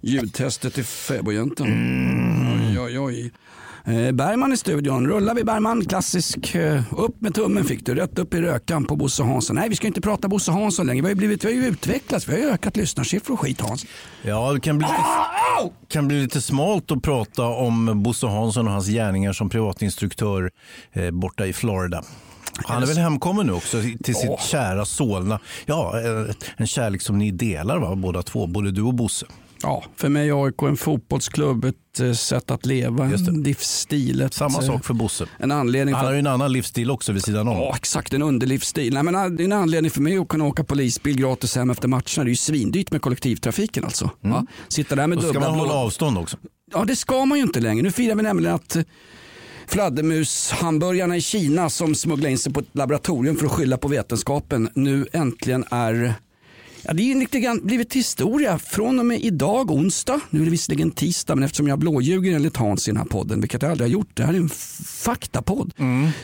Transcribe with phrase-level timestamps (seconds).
[0.00, 1.66] Ljudtestet i fäbodjäntan.
[2.70, 3.32] Oj, oj, oj.
[3.84, 5.06] Eh, Bergman i studion.
[5.06, 6.54] Rullar vi Bergman, klassisk.
[6.54, 9.56] eh, Upp med tummen fick du, rätt upp i rökan på Bosse Hansson.
[9.56, 11.00] Nej, vi ska inte prata Bosse Hansson längre.
[11.02, 13.60] Vi har ju, blivit, vi har ju utvecklats, vi har ju ökat lyssnarsiffror och skit
[13.60, 13.86] Hans.
[14.22, 18.72] Ja, det kan bli, lite, kan bli lite smalt att prata om Bosse Hansson och
[18.72, 20.50] hans gärningar som privatinstruktör
[20.92, 22.02] eh, borta i Florida.
[22.64, 25.40] Han är väl hemkommen nu också till sitt kära Solna.
[25.66, 26.00] Ja,
[26.56, 29.26] en kärlek som ni delar va, båda två, både du och Bosse.
[29.62, 34.20] Ja, för mig är AIK en fotbollsklubb, ett eh, sätt att leva, en livsstil.
[34.20, 35.26] Ett, Samma eh, sak för Bosse.
[35.38, 37.56] En anledning Han för har ju en annan livsstil också vid sidan om.
[37.56, 38.12] Ja, exakt.
[38.12, 38.94] En underlivsstil.
[38.94, 41.70] Nej, men eh, det är en anledning för mig att kunna åka polisbil gratis hem
[41.70, 42.02] efter matcherna.
[42.16, 44.10] Det är ju svindyrt med kollektivtrafiken alltså.
[44.20, 45.72] Ja, sitta där med Då ska man hålla blå...
[45.72, 46.36] avstånd också.
[46.72, 47.82] Ja, det ska man ju inte längre.
[47.82, 48.76] Nu firar vi nämligen att
[49.68, 54.68] fladdermushamburgarna i Kina som smugglade in sig på ett laboratorium för att skylla på vetenskapen.
[54.74, 56.14] Nu äntligen är
[56.88, 60.20] Ja, det är ju lite grann blivit historia från och med idag onsdag.
[60.30, 63.40] Nu är det visserligen tisdag men eftersom jag blåljuger enligt Hans i den här podden,
[63.40, 64.48] vilket jag aldrig har gjort, det här är en
[64.84, 65.72] faktapodd,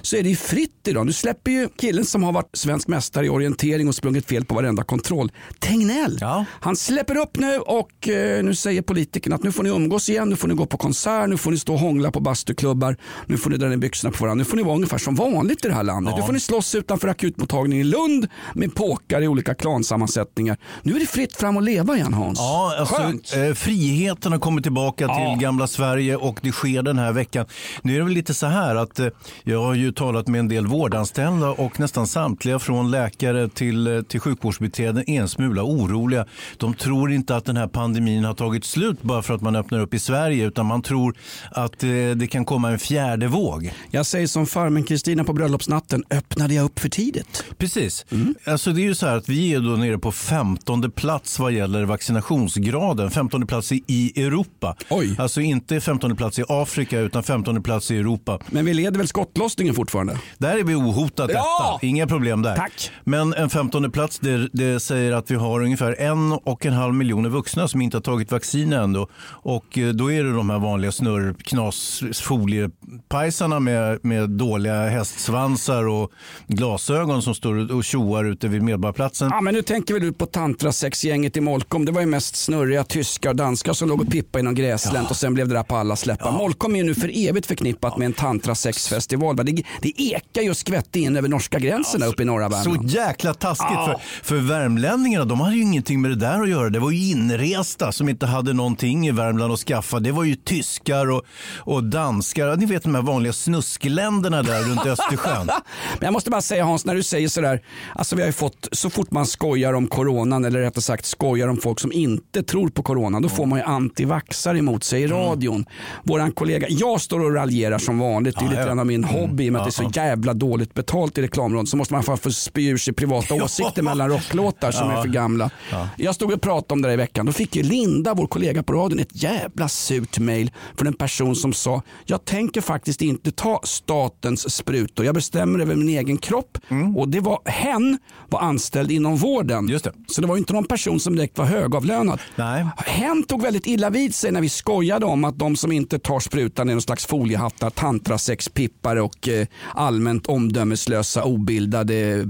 [0.02, 1.06] så är det ju fritt idag.
[1.06, 4.54] Nu släpper ju killen som har varit svensk mästare i orientering och sprungit fel på
[4.54, 6.18] varenda kontroll, Tegnell.
[6.20, 6.44] Ja.
[6.60, 10.28] Han släpper upp nu och eh, nu säger politikerna att nu får ni umgås igen,
[10.28, 13.36] nu får ni gå på konsert, nu får ni stå och hångla på bastuklubbar, nu
[13.36, 15.68] får ni dra ner byxorna på varandra, nu får ni vara ungefär som vanligt i
[15.68, 16.14] det här landet.
[16.16, 20.51] Nu får ni slåss utanför akutmottagningen i Lund med påkar i olika klansammansättningar.
[20.82, 22.38] Nu är det fritt fram att leva igen Hans.
[22.38, 23.36] Ja, alltså, Skönt.
[23.36, 25.32] eh, friheten har kommit tillbaka Ja.
[25.34, 27.46] till gamla Sverige och det sker den här veckan.
[27.82, 29.06] Nu är det väl lite så här att eh,
[29.44, 34.02] jag har ju talat med en del vårdanställda och nästan samtliga från läkare till, eh,
[34.02, 36.26] till sjukvårdsbiträden är en smula oroliga.
[36.56, 39.80] De tror inte att den här pandemin har tagit slut bara för att man öppnar
[39.80, 41.14] upp i Sverige utan man tror
[41.50, 43.72] att eh, det kan komma en fjärde våg.
[43.90, 47.44] Jag säger som farmen Kristina på bröllopsnatten, öppnade jag upp för tidigt?
[47.58, 48.04] Precis.
[48.10, 48.34] Mm.
[48.46, 50.12] Alltså det är ju så här att vi är då nere på
[50.46, 53.10] 15 plats vad gäller vaccinationsgraden.
[53.10, 54.76] 15 plats i- Europa.
[54.90, 55.16] Oj.
[55.18, 58.38] Alltså inte 15 plats i Afrika utan 15 plats i Europa.
[58.50, 60.18] Men vi leder väl skottlossningen fortfarande?
[60.38, 61.76] Där är vi ohotat Bra!
[61.78, 61.86] etta.
[61.86, 62.56] Inga problem där.
[62.56, 62.90] Tack.
[63.04, 66.94] Men en 15 plats det, det säger att vi har ungefär en och en halv
[66.94, 69.06] miljoner vuxna som inte har tagit vaccin ännu.
[69.24, 75.88] Och eh, då är det de här vanliga snurr, knas, foliepajsarna med, med dåliga hästsvansar
[75.88, 76.12] och
[76.46, 79.28] glasögon som står och tjoar ute vid Medborgarplatsen.
[79.32, 81.84] Ja, men nu tänker väl du på tantrasexgänget i Molkom.
[81.84, 85.10] Det var ju mest snurriga tyskar och danskar som låg och pippade i någon gräslänt
[85.10, 86.32] och sen blev det där på alla släppar.
[86.32, 89.36] Molkom är ju nu för evigt förknippat med en tantrasexfestival.
[89.36, 89.42] va?
[89.42, 92.56] Det, det ekar ju och skvätte in över norska gränsen där uppe i norra Så
[92.70, 92.90] Värmland.
[92.90, 93.68] jäkla taskigt.
[93.72, 94.00] Ja.
[94.22, 96.70] För, för värmlänningarna de hade ju ingenting med det där att göra.
[96.70, 100.00] Det var ju inresta som inte hade någonting i Värmland att skaffa.
[100.00, 101.22] Det var ju tyskar och,
[101.58, 102.56] och danskar.
[102.56, 105.46] Ni vet de här vanliga snuskländerna där runt Östersjön.
[105.46, 105.56] Men
[106.00, 107.62] jag måste bara säga Hans, när du säger sådär,
[107.94, 109.86] alltså vi har ju fått, så fort man skojar om
[110.22, 113.58] coronan eller rättare sagt skojar om folk som inte tror på coronan, då får man
[113.58, 115.64] ju antivaxare emot sig i radion.
[116.04, 119.44] Våran kollega, jag står och raljerar som vanligt, det är lite grann av min hobby
[119.44, 122.02] i och med att det är så jävla dåligt betalt i reklamradion så måste man
[122.02, 125.50] få spy ur sig privata åsikter mellan rocklåtar som är för gamla.
[125.96, 128.62] Jag stod och pratade om det där i veckan, då fick ju Linda, vår kollega
[128.62, 133.30] på radion, ett jävla surt mail från en person som sa, jag tänker faktiskt inte
[133.30, 136.58] ta statens sprutor, jag bestämmer över min egen kropp.
[136.96, 137.98] Och det var hen
[138.30, 139.68] var anställd inom vården.
[139.68, 139.92] Just det.
[140.12, 142.20] Så det var ju inte någon person som direkt var högavlönad.
[142.36, 142.66] Nej.
[142.76, 146.20] Hen tog väldigt illa vid sig när vi skojade om att de som inte tar
[146.20, 152.26] sprutan är någon slags foliehattar, tantrasexpippare och eh, allmänt omdömeslösa obildade eh,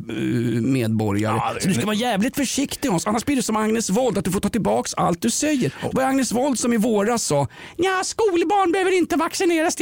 [0.63, 1.37] medborgare.
[1.37, 4.19] Ja, det- Så du ska vara jävligt försiktig Hans, annars blir det som Agnes Wold
[4.19, 5.75] att du får ta tillbaka allt du säger.
[5.83, 7.47] Det var Agnes Wold som i våras sa,
[7.77, 9.77] ja skolbarn behöver inte vaccineras,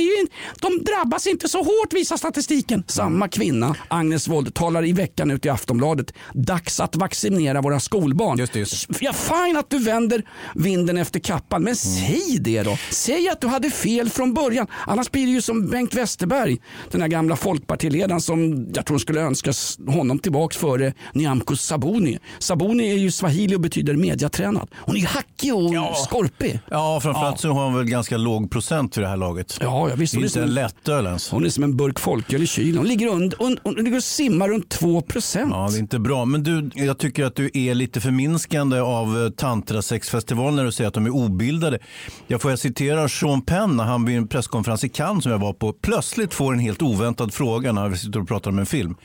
[0.61, 2.85] de drabbas inte så hårt visar statistiken.
[2.87, 8.01] Samma kvinna, Agnes Wold, talar i veckan ut i Aftonbladet, dags att vaccinera våra våra
[8.01, 8.39] skolbarn.
[8.39, 10.23] Just det, just Ja, fine att du vänder
[10.55, 12.79] vinden efter kappan, men säg det då.
[12.91, 14.67] Säg att du hade fel från början.
[14.87, 16.59] Annars blir det ju som Bengt Westerberg,
[16.91, 19.53] den här gamla folkpartiledaren som jag tror skulle önska
[19.87, 22.19] honom tillbaks före Nyamko Sabuni.
[22.39, 24.69] Sabuni är ju swahili och betyder mediatränad.
[24.75, 25.95] Hon är ju hackig och Ja.
[26.09, 26.61] skorpig.
[26.71, 29.59] Ja, framförallt så har hon väl ganska låg procent för det här laget.
[29.61, 31.31] Ja, det är hon är inte en lättöl ens.
[31.31, 32.79] Hon är som en burk folköl i kylen.
[32.79, 35.51] Hon ligger, und, und, hon ligger och simmar runt 2 procent.
[35.55, 36.25] Ja, det är inte bra.
[36.25, 40.89] Men du, jag tycker att du är lite förminskande av eh, tantrasexfestivalen när du säger
[40.89, 41.79] att de är obildade.
[42.27, 45.39] Jag får jag citera Sean Penn när han vid en presskonferens i Cannes som jag
[45.39, 48.67] var på plötsligt får en helt oväntad fråga när vi sitter och pratar om en
[48.67, 48.97] film.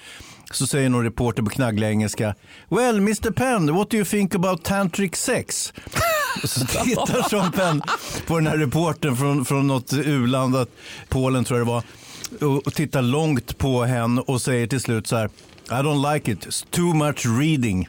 [0.52, 2.36] Så säger någon reporter på knagglig engelska
[2.70, 5.74] Well, Mr Penn, what do you think about tantric sex?
[6.44, 7.82] Så tittar Sean Penn
[8.28, 10.68] på den här reportern från, från något u-land,
[11.10, 11.84] Polen tror jag det var,
[12.50, 15.30] och, och tittar långt på henne och säger till slut så här
[15.70, 17.88] i don't like it, it's too much reading.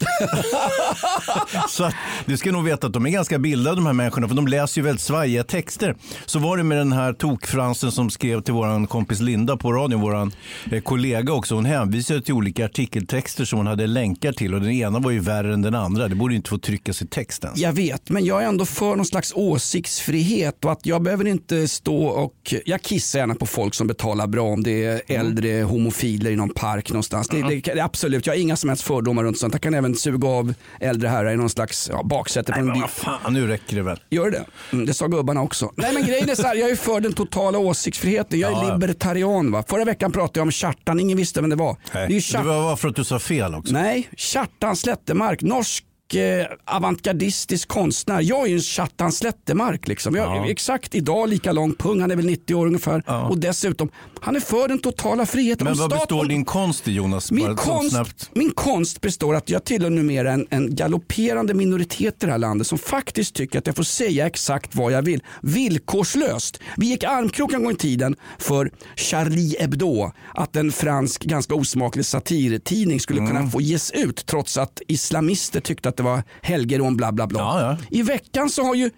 [1.69, 1.95] så att,
[2.27, 4.81] du ska nog veta att de är ganska bildade de här människorna för de läser
[4.81, 5.97] ju väldigt svajiga texter.
[6.27, 10.01] Så var det med den här tokfransen som skrev till våran kompis Linda på radion,
[10.01, 10.33] våran
[10.73, 11.55] eh, kollega också.
[11.55, 15.19] Hon hänvisade till olika artikeltexter som hon hade länkar till och den ena var ju
[15.19, 16.09] värre än den andra.
[16.09, 17.53] Det borde inte få tryckas i texten.
[17.57, 21.69] Jag vet, men jag är ändå för någon slags åsiktsfrihet och att jag behöver inte
[21.69, 26.31] stå och, jag kissar gärna på folk som betalar bra om det är äldre homofiler
[26.31, 27.29] i någon park någonstans.
[27.29, 29.55] Det, det, det, absolut, jag har inga som helst fördomar runt sånt.
[29.55, 32.81] Jag kan även suga av äldre herrar i någon slags ja, baksäte på Nej, en
[32.81, 32.89] bil.
[32.91, 34.01] fan, nu räcker det väl.
[34.11, 34.45] Gör det?
[34.73, 35.73] Mm, det sa gubbarna också.
[35.77, 38.39] Nej men grejen är så här, jag är för den totala åsiktsfriheten.
[38.41, 39.51] Jag är Ja, libertarian.
[39.51, 39.65] Va?
[39.69, 41.77] Förra veckan pratade jag om Kjartan, ingen visste vem det var.
[41.93, 42.47] Det är ju Det Kjartan.
[42.47, 43.73] var för att du sa fel också.
[43.73, 45.85] Nej, Kjartan Slättemark, norsk
[46.15, 48.21] eh, avantgardistisk konstnär.
[48.21, 49.89] Jag är ju en Kjartan Slättemark.
[49.89, 50.15] Liksom.
[50.15, 50.49] Jag, Ja.
[50.51, 53.03] Exakt idag lika lång pung, han är väl 90 år ungefär.
[53.07, 53.29] Ja.
[53.29, 53.89] Och dessutom,
[54.21, 55.65] han är för den totala friheten.
[55.65, 57.33] Men Om vad består om- din konst i Jonas?
[57.33, 58.31] min konst, snabbt.
[58.35, 62.67] min konst består att jag tillhör numera en, en galopperande minoritet i det här landet
[62.67, 65.23] som faktiskt tycker att jag får säga exakt vad jag vill.
[65.43, 66.61] Villkorslöst.
[66.77, 70.11] Vi gick armkrok en gång i tiden för Charlie Hebdo.
[70.35, 73.33] Att en fransk ganska osmaklig satirtidning skulle Mm.
[73.33, 77.41] kunna få ges ut trots att islamister tyckte att det var helgerån bla bla bla.
[77.41, 77.77] Ja, ja.
[77.91, 78.91] I veckan så har ju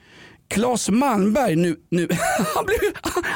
[0.51, 2.09] Claes Malmberg nu, nu
[2.55, 2.79] han, blev,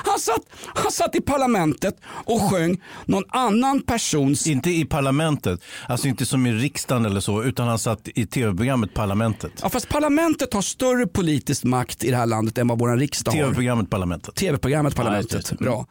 [0.04, 0.42] han, satt,
[0.74, 6.46] han satt i parlamentet och sjöng någon annan persons Inte i parlamentet, alltså inte som
[6.46, 9.52] i riksdagen eller så, utan han satt i tv-programmet Parlamentet.
[9.62, 13.32] Ja, fast parlamentet har större politisk makt i det här landet än vad vår riksdag
[13.32, 13.38] har.
[13.38, 14.34] Tv-programmet Parlamentet.
[14.34, 15.32] Tv-programmet Ja, Parlamentet.
[15.32, 15.56] just det.
[15.64, 15.86] Bra.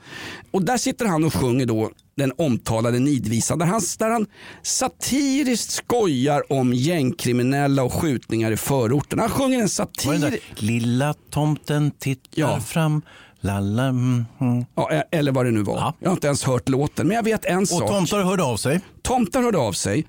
[0.52, 4.26] Och där sitter han och sjunger då den omtalade nidvisan där han, där han
[4.64, 9.20] satiriskt skojar om gängkriminella och skjutningar i förorten.
[9.20, 10.40] Han sjunger en satir...
[10.56, 12.60] Lilla tomten tittar Ja.
[12.60, 13.02] fram,
[13.42, 14.66] lalla, mm, mm.
[14.76, 15.78] Ja, e- eller vad det nu var.
[15.78, 15.94] Ja.
[16.00, 17.90] Jag har inte ens hört låten, men jag vet en Och sak.
[17.90, 18.82] tomtar hörde av sig.
[19.02, 20.08] Tomtar hörde av sig.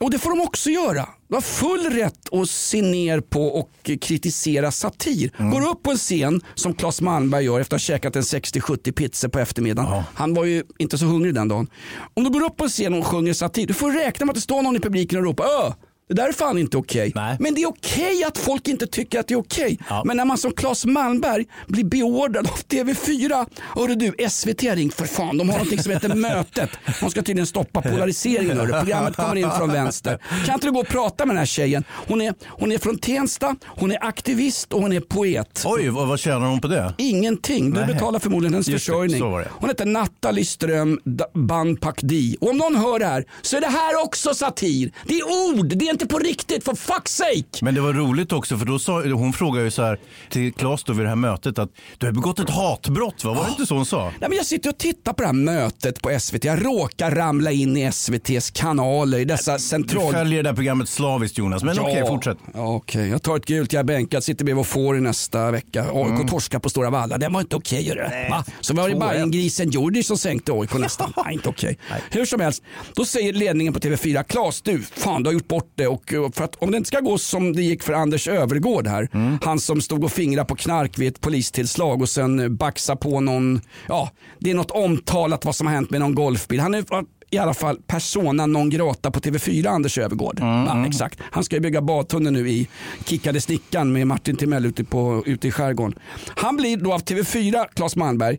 [0.00, 1.08] Och det får de också göra.
[1.28, 3.70] De har full rätt att se ner på och
[4.00, 5.30] kritisera satir.
[5.38, 5.50] Mm.
[5.50, 8.92] Går upp på en scen som Claes Malmberg gör efter att ha käkat en 60-70
[8.92, 9.90] pizzor på eftermiddagen.
[9.92, 10.04] Ja.
[10.14, 11.66] Han var ju inte så hungrig den dagen.
[12.14, 14.34] Om du går upp på en scen och sjunger satir, du får räkna med att
[14.36, 15.72] det står någon i publiken och ropar Öh!
[16.08, 17.12] Det där är fan inte okej.
[17.14, 17.36] Nej.
[17.40, 19.78] Men det är okej att folk inte tycker att det är okej.
[19.88, 20.02] Ja.
[20.04, 23.46] Men när man som Claes Malmberg blir beordrad av TV4.
[23.76, 25.38] Hörru du, SVT har ringt för fan.
[25.38, 26.70] De har något som heter Mötet.
[27.00, 28.58] De ska tydligen stoppa polariseringen.
[28.58, 28.72] Hörru.
[28.72, 30.18] Programmet kommer in från vänster.
[30.46, 31.84] Kan inte du gå och prata med den här tjejen?
[31.90, 35.62] Hon är, hon är från Tensta, hon är aktivist och hon är poet.
[35.66, 36.94] Oj, vad, vad tjänar hon på det?
[36.98, 37.70] Ingenting.
[37.70, 37.94] Du Nej.
[37.94, 39.20] betalar förmodligen hennes Just försörjning.
[39.32, 39.48] det.
[39.50, 41.00] Hon heter Nathalie Ström
[41.34, 42.36] Banpakdi.
[42.40, 44.92] Och om någon hör det här så är det här också satir.
[45.06, 47.64] Det är ord, det är inte på riktigt för fuck's sake.
[47.64, 49.98] Men det var roligt också för då sa, hon frågade ju så här
[50.30, 53.34] till Claes då vid det här mötet att du har begått ett hatbrott va?
[53.34, 54.04] Var det inte så hon sa?
[54.20, 56.44] Nej, men jag sitter och tittar på det här mötet på SVT.
[56.44, 60.12] Jag råkar ramla in i SVTs kanaler i dessa Du central...
[60.12, 62.38] följer det där programmet slaviskt Jonas, men okej fortsätt.
[62.54, 63.08] Ja, okej.
[63.08, 65.82] Jag tar ett gult, jag är bänkad, sitter bredvid och får i nästa vecka.
[65.92, 66.28] AIK Mm.
[66.28, 67.18] torskar på Stora Valla.
[67.18, 67.90] Det var inte okej.
[67.92, 68.44] Okay, Va?
[68.60, 68.98] Så var det 2-1.
[69.00, 71.12] bara grisen Jordi som sänkte AIK nästan.
[71.24, 71.78] Nej, inte okej.
[72.10, 72.62] Hur som helst,
[72.94, 75.88] då säger ledningen på TV4, Klas du, fan du har gjort bort det.
[75.88, 78.86] Och och för att, om det inte ska gå som det gick för Anders Övergård
[78.86, 79.38] här, Mm.
[79.42, 83.60] han som stod och fingrade på knark vid ett polistillslag och sen baxa på någon,
[83.88, 86.60] ja, det är något omtalat vad som har hänt med någon golfbil.
[86.60, 86.84] Han är
[87.30, 90.38] i alla fall persona non grata på TV4, Anders Övergård.
[90.40, 91.18] Ja, exakt.
[91.30, 92.68] Han ska ju bygga badtunnel nu i
[93.04, 95.98] Kickade snickan med Martin Timell ute, på, ute i skärgården.
[96.28, 98.38] Han blir då av TV4, Claes Malmberg,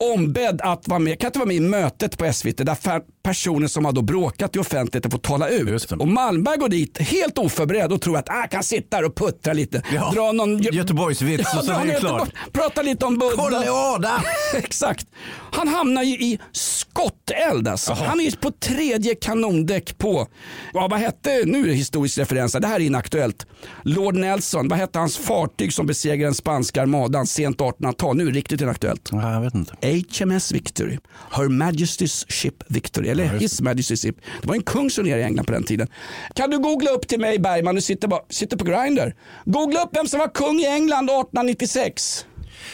[0.00, 2.76] ombedd att vara med, kan inte vara med i mötet på SVT där
[3.22, 5.92] personer som har då bråkat i offentligheten får tala ut.
[5.92, 9.52] Och Malmberg går dit helt oförberedd och tror att ah, kan sitta här och puttra
[9.52, 9.82] lite.
[9.94, 12.28] Ja, Dra någon Göteborgsvits och dra sen är det klart.
[12.52, 13.36] Prata lite om Buddha.
[13.36, 14.24] Kolla!
[14.54, 15.06] Exakt.
[15.52, 17.92] Han hamnar ju i skotteld alltså.
[17.92, 20.26] Han är på tredje kanondäck på,
[20.72, 23.46] ja, vad hette, nu är det historisk referens, det här är inaktuellt.
[23.82, 28.16] Lord Nelson, vad hette hans fartyg som besegrade den spanska armadan sent 1800-tal?
[28.16, 29.08] Nu är det riktigt inaktuellt.
[29.12, 29.76] Ja, jag vet inte.
[29.90, 30.98] HMS Victory,
[31.32, 34.16] Her Majesty's Ship Victory, eller His Majesty's Ship.
[34.40, 35.88] Det var en kung som ner i England på den tiden.
[36.34, 39.10] Kan du googla upp till mig Bergman, du sitter, bara, sitter på Grindr.
[39.44, 42.26] Googla upp vem som var kung i England 1896.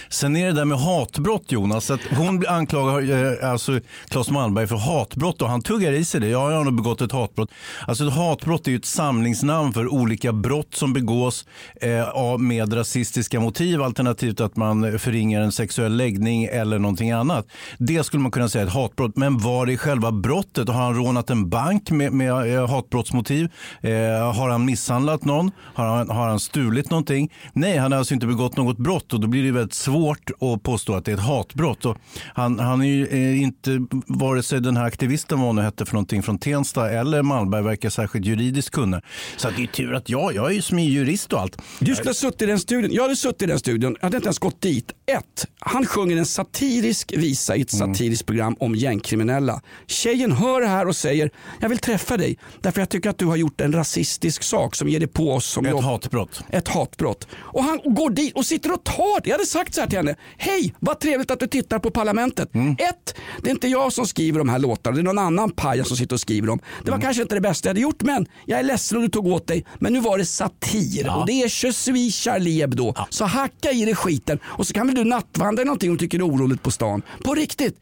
[0.08, 1.90] Sen är det där med hatbrott Jonas.
[1.90, 6.28] Att hon anklagar eh, alltså Claes Malmberg för hatbrott och han tuggar i sig det.
[6.28, 7.50] Ja, jag har nog begått ett hatbrott.
[7.86, 11.44] Alltså ett hatbrott är ju ett samlingsnamn för olika brott som begås
[11.80, 17.46] eh, med rasistiska motiv alternativt att man förringar en sexuell läggning eller någonting annat.
[17.78, 19.16] Det skulle man kunna säga är ett hatbrott.
[19.16, 20.68] Men var är själva brottet?
[20.68, 23.48] Har han rånat en bank med, med eh, hatbrottsmotiv?
[23.80, 23.90] Eh,
[24.34, 25.50] har han misshandlat någon?
[25.74, 27.32] Har han, har han stulit någonting?
[27.52, 30.62] Nej, han har alltså inte begått något brott och då blir det väldigt svårt att
[30.62, 31.84] påstå att det är ett hatbrott.
[31.84, 31.96] Och
[32.34, 35.92] han, han är ju eh, inte, vare sig den här aktivisten vad nu hette för
[35.92, 39.00] någonting från Tensta eller Malmberg verkar särskilt juridiskt kunna.
[39.36, 41.62] Så det är tur att jag, jag är ju smijurist och allt.
[41.78, 42.90] Du skulle ha suttit i den studion.
[42.92, 43.96] Jag hade suttit i den studion.
[44.00, 44.92] Jag hade inte ens gått dit.
[45.06, 47.94] Ett, han sjunger en satirisk visa i ett Mm.
[47.94, 49.60] satiriskt program om gängkriminella.
[49.86, 53.26] Tjejen hör det här och säger, jag vill träffa dig därför jag tycker att du
[53.26, 56.42] har gjort en rasistisk sak som ger dig på oss som Ett jobb- hatbrott.
[56.50, 57.28] ett hatbrott.
[57.34, 59.28] Och han går dit och sitter och tar det.
[59.28, 60.16] Jag hade sagt så här till henne.
[60.36, 62.48] Hej, vad trevligt att du tittar på Parlamentet.
[62.78, 64.96] Ett, det är inte jag som skriver de här låtarna.
[64.96, 66.60] Det är någon annan pajas som sitter och skriver dem.
[66.84, 69.08] Det var kanske inte det bästa jag hade gjort men jag är ledsen om du
[69.08, 69.64] tog åt dig.
[69.78, 72.94] Men nu var det satir och det är Je suis Charlie Hebdo.
[73.10, 76.18] Så hacka i dig skiten och så kan väl du nattvandra någonting om du tycker
[76.18, 77.02] det är oroligt på stan.
[77.24, 77.80] På riktigt.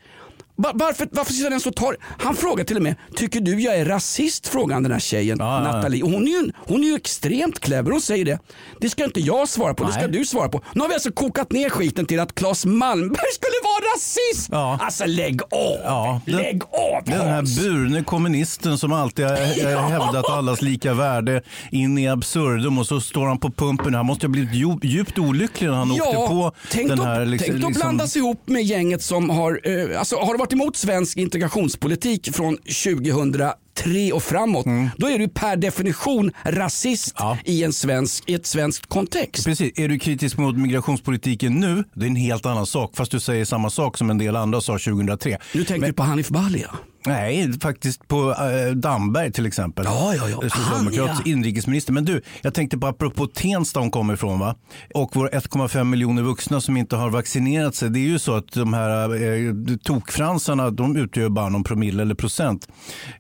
[0.57, 1.97] Va- Varför, varför sitter den så tar?
[2.19, 4.49] Han frågar till och med, tycker du jag är rasist?
[4.49, 5.73] Frågar han den här tjejen, Ja, ja, ja.
[5.73, 6.03] Nathalie.
[6.03, 7.91] Och hon, är ju, hon är ju extremt clever.
[7.91, 8.39] Hon säger det.
[8.81, 10.11] Det ska inte jag svara på, det ska Nej.
[10.11, 10.63] du svara på.
[10.75, 14.49] Nu har vi alltså kokat ner skiten till att Claes Malmberg skulle vara rasist.
[14.53, 14.79] Ja.
[14.83, 15.79] Alltså lägg av.
[15.85, 17.59] Ja, den- lägg av Den här Hans.
[17.61, 23.27] burne kommunisten som alltid har hävdat allas lika värde in i absurdum och så står
[23.27, 23.95] han på pumpen.
[23.95, 27.25] Han måste ha blivit djupt, djupt olycklig när han åkte på tänk den här...
[27.27, 30.77] liksom- tänk då liksom- blandas ihop med gänget som har, eh, alltså, har varit emot
[30.77, 34.67] svensk integrationspolitik från 2000 2003 och framåt.
[34.97, 37.39] Då är du per definition rasist Ja.
[37.45, 39.45] i, en svensk, i ett svenskt kontext.
[39.45, 39.79] Precis.
[39.79, 42.91] Är du kritisk mot migrationspolitiken nu, det är en helt annan sak.
[42.97, 45.39] Fast du säger samma sak som en del andra sa 2003.
[45.53, 46.65] Nu tänker du på Hanif Bali.
[47.07, 49.85] Nej, faktiskt på eh, Damberg till exempel.
[49.85, 50.49] Ja, ja, ja.
[50.49, 51.31] Socialdemokratisk ja.
[51.33, 51.93] inrikesminister.
[51.93, 54.57] Men du, jag tänkte på apropå Tensta hon kommer ifrån va?
[54.95, 57.91] Och våra 1,5 miljoner vuxna som inte har vaccinerat sig.
[57.91, 62.15] Det är ju så att de här eh, tokfransarna de utgör bara någon promille eller
[62.15, 62.69] procent.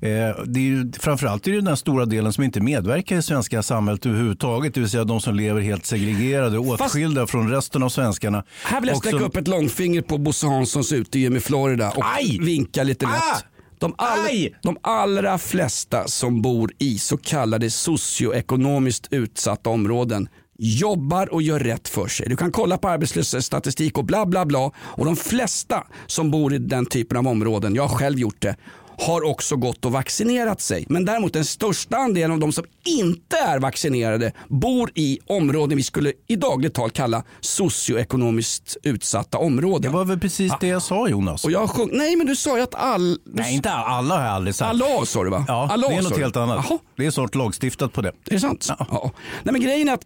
[0.00, 3.62] Eh, det är ju, framförallt är det den stora delen som inte medverkar i svenska
[3.62, 4.74] samhället överhuvudtaget.
[4.74, 8.44] Det vill säga de som lever helt segregerade och Fast- åtskilda från resten av svenskarna.
[8.64, 12.02] Här vill jag sträcka som- upp ett långfinger på Bosse Hanssons utegym i Florida och
[12.16, 12.38] Aj!
[12.40, 13.14] vinka lite lätt.
[13.14, 13.38] Ah!
[13.78, 14.18] De, all,
[14.62, 21.88] de allra flesta som bor i så kallade socioekonomiskt utsatta områden jobbar och gör rätt
[21.88, 22.28] för sig.
[22.28, 24.70] Du kan kolla på arbetslöshetsstatistik och bla bla bla.
[24.76, 28.56] Och de flesta som bor i den typen av områden, jag har själv gjort det,
[28.98, 30.86] har också gått och vaccinerat sig.
[30.88, 35.82] Men däremot den största andelen av de som inte är vaccinerade bor i områden vi
[35.82, 39.82] skulle i dagligt tal kalla socioekonomiskt utsatta områden.
[39.82, 41.44] Det var väl precis det jag sa Jonas?
[41.44, 43.18] Och jag sjung, nej men du sa ju att all...
[43.24, 44.70] Nej, inte alla har jag aldrig sagt.
[44.70, 45.44] Allah sa du va?
[45.48, 46.66] Ja, Allah, det är något helt annat.
[46.68, 48.08] Jaha, Det är snart lagstiftat på det.
[48.08, 48.66] är det sant?
[48.78, 49.10] Ja.
[49.42, 50.04] Nej men grejen är att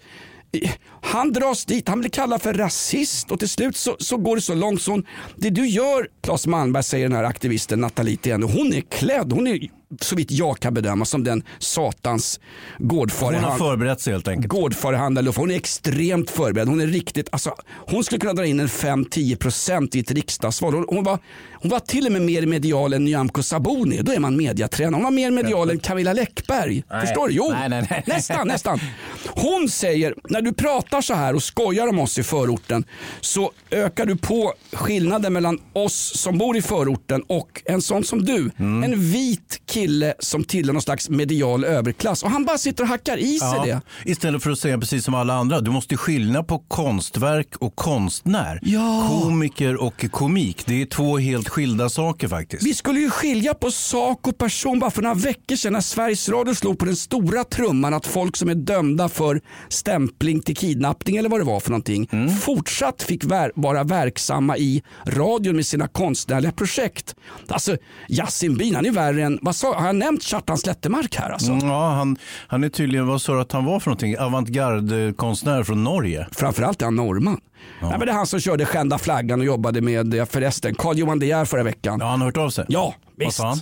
[1.03, 4.43] han dras dit, han blir kallad för rasist och till slut så, så går det
[4.43, 8.47] så långt så hon, det du gör, Claes Malmberg säger den här aktivisten Nathalie Tiende,
[8.47, 12.41] hon är klädd, hon är så vitt jag kan bedöma som den satans
[12.79, 13.47] Hon gårdfarehand.
[13.47, 14.49] har förberett sig helt enkelt.
[14.49, 16.69] Gårdfarehandlare, hon är extremt förberedd.
[16.69, 17.55] Hon är riktigt, alltså,
[17.87, 20.75] hon skulle kunna dra in en 5-10% i ett riksdagsval.
[20.75, 21.19] Hon, hon, var,
[21.53, 23.99] hon var till och med mer medial än Nyamko Sabuni.
[24.03, 24.95] Då är man mediatränare.
[24.95, 26.85] Hon var mer medial än Camilla Läckberg.
[27.01, 27.35] Förstår du?
[27.35, 28.05] Jo, Nej, nej, nej.
[28.07, 28.81] nästan, nästan.
[29.27, 32.85] Hon säger, när du pratar så här och skojar om oss i förorten
[33.21, 38.25] så ökar du på skillnaden mellan oss som bor i förorten och en sån som
[38.25, 38.51] du.
[38.59, 38.83] Mm.
[38.93, 39.78] En vit kille
[40.19, 42.23] som tillhör någon slags medial överklass.
[42.23, 43.81] Och han bara sitter och hackar i sig det.
[44.11, 48.59] Istället för att säga precis som alla andra, du måste skilja på konstverk och konstnär.
[48.63, 49.09] Ja.
[49.23, 52.63] Komiker och komik, det är två helt skilda saker faktiskt.
[52.63, 56.29] Vi skulle ju skilja på sak och person bara för några veckor sedan när Sveriges
[56.29, 61.17] Radio slog på den stora trumman att folk som är dömda för stämpling till kidnappning
[61.17, 62.09] eller vad det var för någonting
[62.43, 67.15] fortsatt fick ver- vara verksamma i radion med sina konstnärliga projekt.
[67.49, 67.77] Alltså
[68.09, 71.31] Yasin Bin han är värre än, vad sa sa, har jag nämnt Kjartan Slättemark här
[71.31, 71.53] alltså?
[71.53, 72.17] Mm, Ja, han,
[72.49, 74.19] han är tydligen, vad sa du att han var för någonting?
[74.19, 76.27] Avantgarde-konstnär från Norge.
[76.33, 77.41] Framförallt är han norrman.
[77.83, 80.99] Nej, men det är han som körde Skända flaggan och jobbade med ja, förresten Carl
[80.99, 81.99] Johan De Geer förra veckan.
[82.01, 82.65] Ja, han har hört av sig.
[82.69, 83.37] Ja, Vad visst.
[83.37, 83.61] sa han?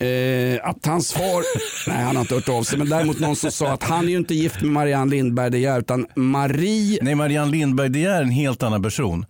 [0.00, 1.42] Eh, att hans far,
[1.90, 4.08] nej han har inte hört av sig, men däremot någon som sa att han är
[4.10, 8.22] ju inte gift med Marianne Lindberg De Geer utan Marie Nej, Marianne Lindberg, det är
[8.22, 9.26] en helt annan person.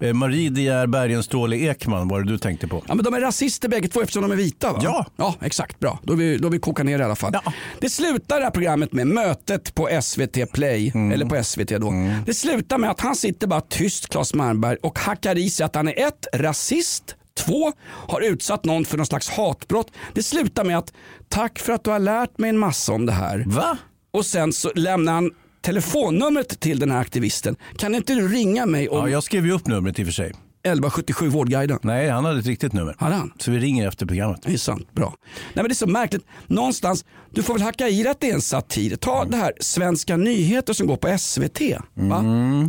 [0.00, 2.82] Eh, Marie De Geer Bergenstråle Ekman var det du tänkte på.
[2.88, 4.80] Ja men de är rasister bägge två eftersom de är vita va?
[4.82, 5.06] Ja.
[5.16, 5.98] Ja exakt, bra.
[6.02, 7.32] Då har vi, då vi kokat ner det i alla fall.
[7.44, 7.52] Ja.
[7.80, 11.92] Det slutar det här programmet med mötet på SVT Play, eller på SVT då.
[12.26, 15.74] Det slutar med att han sitter bara tyst, Claes Malmberg, och hackar i sig att
[15.74, 17.72] han är ett, rasist, Två,
[18.08, 19.90] har utsatt någon för någon slags hatbrott.
[20.14, 20.92] Det slutar med att
[21.28, 23.44] tack för att du har lärt mig en massa om det här.
[23.46, 23.78] Va?
[24.10, 25.30] Och sen så lämnar han
[25.66, 27.56] telefonnumret till den här aktivisten.
[27.78, 28.98] Kan inte du ringa mig och...
[28.98, 30.32] Ja, jag skrev ju upp numret i och för sig.
[30.66, 31.78] 1177 Vårdguiden?
[31.82, 32.94] Nej, han hade ett riktigt nummer.
[32.98, 33.32] Hade han?
[33.38, 34.40] Så vi ringer efter programmet.
[34.44, 35.14] Det är sant, bra.
[35.26, 36.22] Nej, men det är så märkligt.
[36.46, 38.96] Någonstans, du får väl hacka i att det är en satir.
[38.96, 41.60] Ta det här Svenska nyheter som går på SVT.
[41.94, 42.22] Va?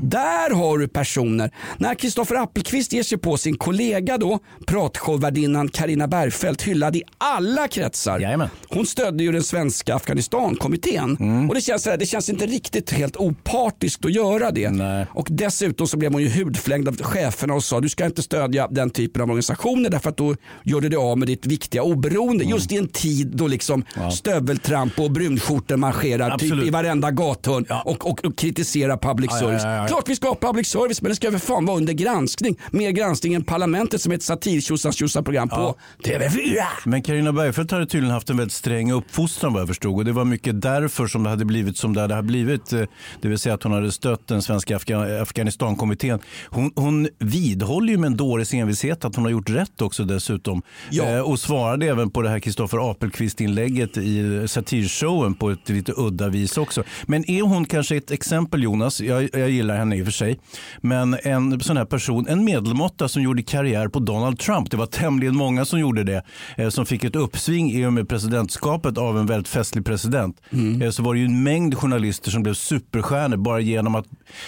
[0.04, 1.52] Där har du personer.
[1.78, 7.68] När Kristoffer Appelqvist ger sig på sin kollega då, pratshowvärdinnan Karina Bergfeldt, hyllad i alla
[7.68, 8.20] kretsar.
[8.20, 8.50] Jajamän.
[8.70, 11.18] Hon stödde ju den svenska Afghanistan-kommittén.
[11.50, 14.70] Och det känns, det känns inte riktigt helt opartiskt att göra det.
[14.70, 15.06] Nej.
[15.10, 18.68] Och dessutom så blev hon ju hudflängd av cheferna och sa du ska inte stödja
[18.72, 22.44] den typen av organisationer därför att då gör du dig av med ditt viktiga oberoende.
[22.44, 22.56] Mm.
[22.56, 27.82] Just i en tid då liksom stöveltramp och brunskjortor marscherar typ i varenda gathörn Ja.
[27.86, 29.62] och, och, och kritiserar public Ja, service.
[29.64, 29.88] ja, ja, ja.
[29.88, 32.60] Klart vi ska ha public service men det ska väl fan vara under granskning.
[32.72, 36.58] Mer granskning än Parlamentet som är ett satir program på TV4.
[36.86, 40.12] Men Carina Bergfeldt hade tydligen haft en väldigt sträng uppfostran vad jag förstod och det
[40.12, 42.74] var mycket därför som det hade blivit som det hade blivit.
[42.74, 42.82] eh,
[43.22, 46.20] Det vill säga att hon hade stött den svenska Afga- Afghanistankommittén.
[46.50, 50.62] Hon, hon vidhåller ju med en dåres envishet att hon har gjort rätt också dessutom.
[50.90, 51.04] Ja.
[51.04, 56.30] Eh, och svarade även på det här Kristoffer Apelqvist-inlägget i satirshowen på ett lite udda
[56.30, 56.84] vis också.
[57.06, 60.40] Men är hon kanske ett exempel Jonas, jag, jag gillar henne i och för sig,
[60.82, 64.72] men en sån här person, en medelmåtta som gjorde karriär på Donald Trump.
[64.72, 66.24] Det var tämligen många som gjorde det,
[66.58, 70.42] eh, som fick ett uppsving i och med presidentskapet av en väldigt festlig president.
[70.82, 74.06] Eh, så var det ju en mängd journalister som blev superstjärnor bara genom att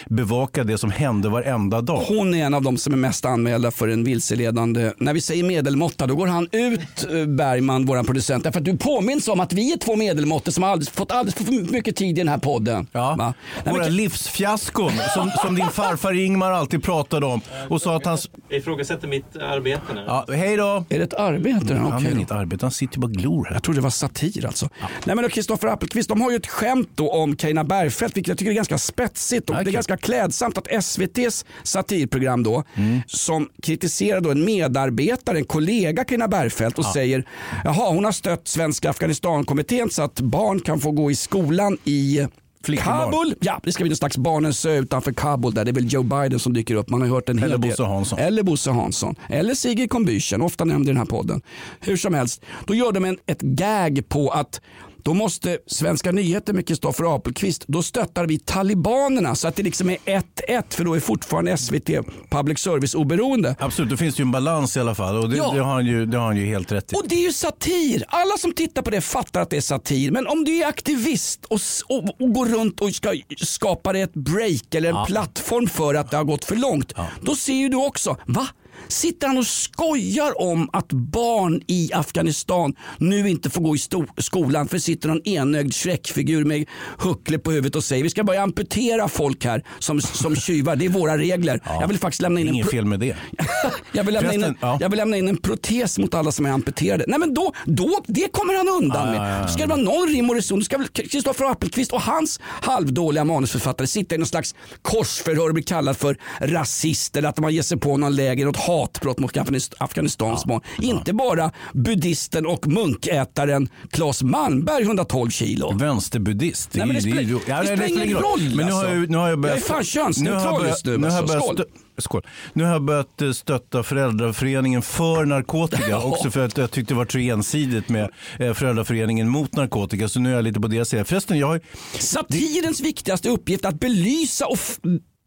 [0.07, 2.03] bevaka det som hände varenda dag.
[2.07, 5.43] Hon är en av de som är mest anmälda för en vilseledande, när vi säger
[5.43, 9.53] medelmåtta då går han ut eh, Bergman, våran producent, därför att du påminns om att
[9.53, 12.38] vi är två medelmåttor som har alldeles, fått alldeles för mycket tid i den här
[12.38, 12.88] podden.
[12.91, 13.15] Ja.
[13.17, 13.33] Va?
[13.65, 18.05] Nej, Våra men, livsfiaskon som, som din farfar Ingmar alltid pratade om och sa att
[18.05, 18.29] hans...
[18.49, 20.03] Jag ifrågasätter mitt arbete nu.
[20.07, 20.85] Ja, hej då!
[20.89, 21.75] är det ett arbete?
[21.75, 22.17] Han Okej är då.
[22.17, 23.53] inget arbete, han sitter ju bara och glor här.
[23.53, 24.69] Jag trodde det var satir alltså.
[25.05, 28.38] Nej men Kristoffer Appelqvist, de har ju ett skämt då om Carina Bergfeldt, vilket jag
[28.38, 32.63] tycker är ganska spetsigt och det är ganska klädsamt att SVTs satirprogram då,
[33.07, 37.23] som kritiserar då en medarbetare, en kollega Carina Bergfeldt och säger,
[37.63, 42.27] jaha hon har stött Svenska Afghanistankommittén så att barn kan få gå i skolan i
[42.63, 43.12] Flickor och barn.
[43.12, 45.93] Kabul, ja det ska bli någon slags barnens ö utanför Kabul där det är väl
[45.93, 46.89] Joe Biden som dyker upp.
[46.89, 47.71] Man har hört en hel Eller del.
[47.71, 48.19] Bosse Hansson.
[48.19, 49.15] Eller Bosse Hansson.
[49.29, 51.41] Eller Sigrid Combüchen, ofta nämnd i den här podden.
[51.79, 54.62] Hur som helst, då gör de en, ett gag på att
[55.03, 59.89] då måste Svenska nyheter med Kristoffer Apelqvist, då stöttar vi talibanerna så att det liksom
[59.89, 61.89] är 1-1 för då är fortfarande SVT
[62.29, 63.55] public service oberoende.
[63.59, 65.51] Absolut, då finns det ju en balans i alla fall och det, Ja.
[65.53, 66.95] det, har, han ju, det har han ju helt rätt i.
[66.95, 68.03] Och det är ju satir.
[68.07, 70.12] Alla som tittar på det fattar att det är satir.
[70.12, 74.13] Men om du är aktivist och, och, och går runt och ska skapa dig ett
[74.13, 76.93] break eller en plattform för att det har gått för långt.
[77.21, 78.47] Då ser ju du också, va?
[78.87, 83.79] Sitter han och skojar om att barn i Afghanistan nu inte får gå i
[84.21, 86.65] skolan för sitter någon enögd skräckfigur med
[86.97, 90.75] huckle på huvudet och säger vi ska börja amputera folk här som, som tjuvar.
[90.75, 91.61] Det är våra regler.
[91.65, 93.15] Jag vill faktiskt lämna in en fel med det.
[93.91, 94.77] jag, vill lämna in en, ja.
[94.81, 97.05] jag vill lämna in en protes mot alla som är amputerade.
[97.07, 99.21] Nej men då, då det kommer han undan Ja, med.
[99.21, 99.47] ja, ja, ja.
[99.47, 103.87] Ska det vara någon rim och reson, ska väl Kristoffer Appelqvist och hans halvdåliga manusförfattare
[103.87, 107.79] sitta i någon slags korsförhör och bli kallad för rasist eller att man ger sig
[107.79, 110.62] på någon läger, något hatbrott mot Afghanist- Afghanistans barn.
[110.82, 115.77] Inte bara buddhisten och munkätaren Claes Malmberg 112 kilo.
[115.77, 116.69] Vänsterbuddhist.
[116.73, 118.95] Nej, men det spelar- ja, det nej, spelar ingen roll, Men nu har alltså.
[118.95, 119.58] jag, nu har jag börjat...
[119.58, 121.53] Jag är fan könsneutral just nu, Nu har jag alltså.
[121.53, 122.25] börjat Skål.
[122.53, 125.99] Nu har jag börjat eh, stötta föräldraföreningen för narkotika.
[126.03, 130.08] Också för att jag tyckte det var så ensidigt med eh, föräldraföreningen mot narkotika.
[130.10, 131.05] Så nu är jag lite på deras sida.
[131.05, 131.62] Förresten, jag har,
[131.99, 134.60] Satirens viktigaste uppgift är att belysa och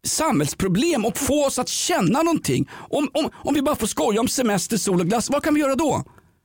[0.07, 2.69] samhällsproblem och få oss att känna någonting.
[2.89, 5.59] Om, om, om vi bara får skoja om semester, sol och glass, vad kan vi
[5.61, 6.03] göra då?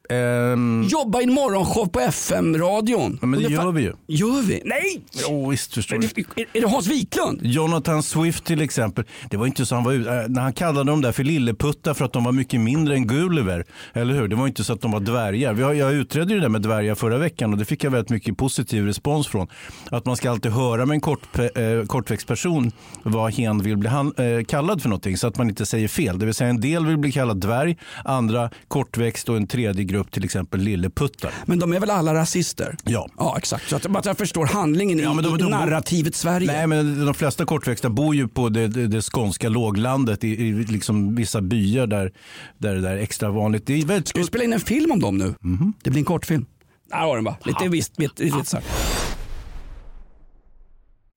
[0.08, 3.18] Ehm, Jobba i en morgonshow på FM-radion.
[3.20, 3.92] Ja, men det gör vi ju.
[4.06, 4.62] Gör vi?
[4.64, 5.00] Nej!
[5.28, 6.08] Jo, visst förstår Är du.
[6.34, 7.40] det, är det Hans Wiklund?
[7.42, 9.04] Jonathan Swift till exempel.
[9.30, 11.94] Det var inte så han var ut, äh, när han kallade dem där för lilleputtar
[11.94, 13.64] för att de var mycket mindre än Gulliver.
[13.92, 14.28] Eller hur?
[14.28, 15.52] Det var inte så att de var dvärgar.
[15.52, 17.90] Vi har, jag utredde ju det där med dvärgar förra veckan och det fick jag
[17.90, 19.46] väldigt mycket positiv respons från.
[19.90, 23.88] Att man ska alltid höra med en kort, eh, kortväxt person vad hen vill bli
[23.88, 26.18] han, eh, kallad för någonting så att man inte säger fel.
[26.18, 29.97] Det vill säga en del vill bli kallad dvärg, andra kortväxt och en tredje grupp
[30.04, 31.30] till exempel lilleputtar.
[31.46, 32.76] Men de är väl alla rasister?
[32.84, 33.08] Ja.
[33.18, 33.68] Ja, exakt.
[33.68, 36.46] Så att, bara att jag förstår handlingen Ja, men i, de- i de- narrativet Sverige.
[36.52, 40.52] Nej, men de flesta kortväxta bor ju på det, det, det skånska låglandet i, i
[40.52, 42.12] liksom vissa byar där,
[42.58, 43.66] där det där är extra vanligt.
[43.66, 45.34] Det är väldigt Ska vi spela in en film om dem nu?
[45.40, 45.72] Mhm.
[45.82, 46.46] Det blir en kortfilm.
[46.90, 47.36] Där har den va?
[47.44, 48.64] Lite visst, vet, lite så här.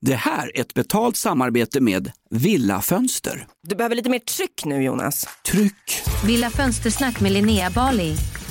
[0.02, 3.48] Det här är ett betalt samarbete med Villa Fönster.
[3.67, 5.28] Du behöver lite mer tryck nu Jonas.
[5.52, 6.02] Tryck!
[6.26, 8.15] Villa Fönstersnack med Linnea Bali.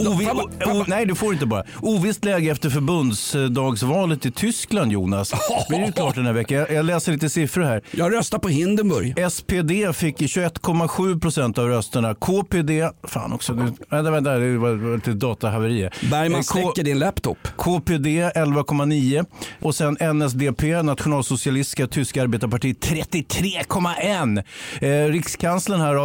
[0.00, 1.64] Ovi, o, o, nej, du får inte bara.
[1.82, 5.32] Ovisst läge efter förbundsdagsvalet i Tyskland, Jonas.
[5.68, 6.58] Blir det klart den här veckan.
[6.58, 7.82] Jag, jag läser lite siffror här.
[7.90, 9.14] Jag röstar på Hindenburg.
[9.32, 12.14] SPD fick 21,7 procent av rösterna.
[12.14, 15.90] KPD, fan också, nu, vänta, vänta, det var lite datahaveri.
[16.10, 17.38] Bergman Eh, släcker din laptop.
[17.56, 19.24] KPD 11,9
[19.60, 24.42] och sen NSDP, Nationalsocialistiska tyska arbetarpartiet 33,1.
[24.80, 25.96] Eh, rikskanslern här,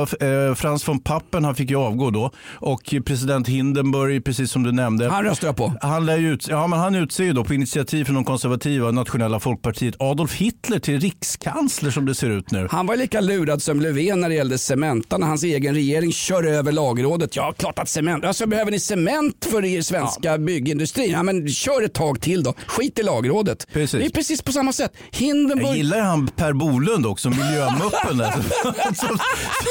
[0.50, 3.48] eh, Frans von Papen, han fick ju avgå då och president
[3.86, 5.10] Hindenburg, precis som du nämnde.
[5.10, 5.74] Han röstar jag på.
[5.82, 9.40] Han, lär ut, ja, men han utser ju då på initiativ från de konservativa nationella
[9.40, 12.68] folkpartiet Adolf Hitler till rikskansler som det ser ut nu.
[12.72, 16.44] Han var lika lurad som Löfven när det gällde Cementa när hans egen regering kör
[16.44, 17.36] över lagrådet.
[17.36, 18.26] Ja, klart att cement.
[18.26, 21.12] Alltså behöver ni cement för er svenska byggindustri?
[21.12, 22.54] Ja, men kör ett tag till då.
[22.68, 23.68] Skit i lagrådet.
[23.74, 24.00] Precis.
[24.00, 24.92] Det är precis på samma sätt.
[25.12, 25.76] Jag Hindenburg.
[25.78, 28.32] gillar han Per Bolund också, miljömuppen där,
[28.94, 29.18] som,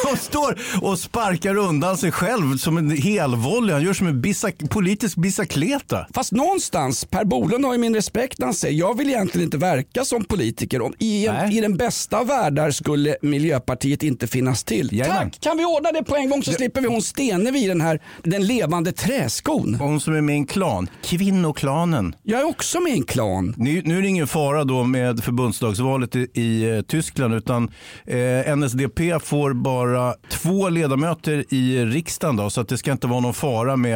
[0.06, 3.72] som står och sparkar undan sig själv som en helvolley.
[3.72, 6.06] Han gör som en bisak, politisk bicicleta.
[6.14, 9.58] Fast någonstans, Per Bolund har ju min respekt när han säger jag vill egentligen inte
[9.58, 10.82] verka som politiker.
[10.82, 11.52] Om, i, en.
[11.52, 14.88] I den bästa av världar skulle Miljöpartiet inte finnas till.
[14.92, 15.30] Jajamän.
[15.30, 15.40] Tack!
[15.40, 18.46] Kan vi ordna det på en gång så slipper vi hon Stenevi, den här den
[18.46, 19.74] levande träskon.
[19.74, 22.14] Hon som är med i en klan, kvinnoklanen.
[22.22, 23.54] Jag är också med i en klan.
[23.56, 27.70] Nu, nu är det ingen fara då med förbundsdagsvalet i, i eh, Tyskland utan
[28.06, 33.20] eh, NSDP får bara två ledamöter i riksdagen då, så att det ska inte vara
[33.20, 33.89] någon fara med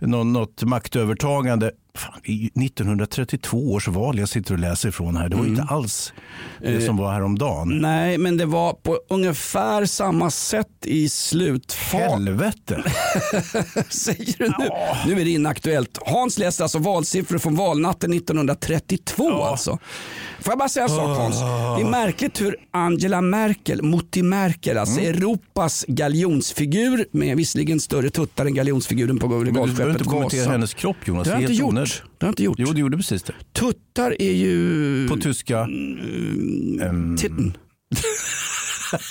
[0.00, 5.28] någon, något maktövertagande fan, i 1932 års val jag sitter och läser ifrån här.
[5.28, 5.60] Det var Mm.
[5.60, 6.12] inte alls
[6.60, 7.78] det Eh, som var häromdagen.
[7.78, 12.00] Nej, men det var på ungefär samma sätt i slutfasen.
[12.10, 12.82] Helvete!
[13.88, 14.68] Säger du nu?
[15.06, 15.98] Nu är det inaktuellt.
[16.06, 19.78] Hans läser alltså valsiffror från valnatten 1932 alltså.
[20.40, 21.40] Får jag bara säga en sak Hans?
[21.40, 25.14] Det är märkligt hur Angela Merkel, Mutti Merkel, alltså Mm.
[25.14, 30.50] Europas galjonsfigur med visserligen större tuttar än galjonsfiguren på Men du behöver inte kommentera Vasa.
[30.52, 31.24] hennes kropp Jonas.
[31.24, 31.68] Det har jag inte gjort.
[31.68, 32.02] onödigt.
[32.18, 32.56] Det har inte gjort.
[32.58, 33.32] Jo, du gjorde precis det.
[33.52, 35.08] Tuttar är ju...
[35.08, 35.58] På tyska?
[35.60, 37.56] Ehm, Titten.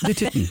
[0.05, 0.47] Det är titten.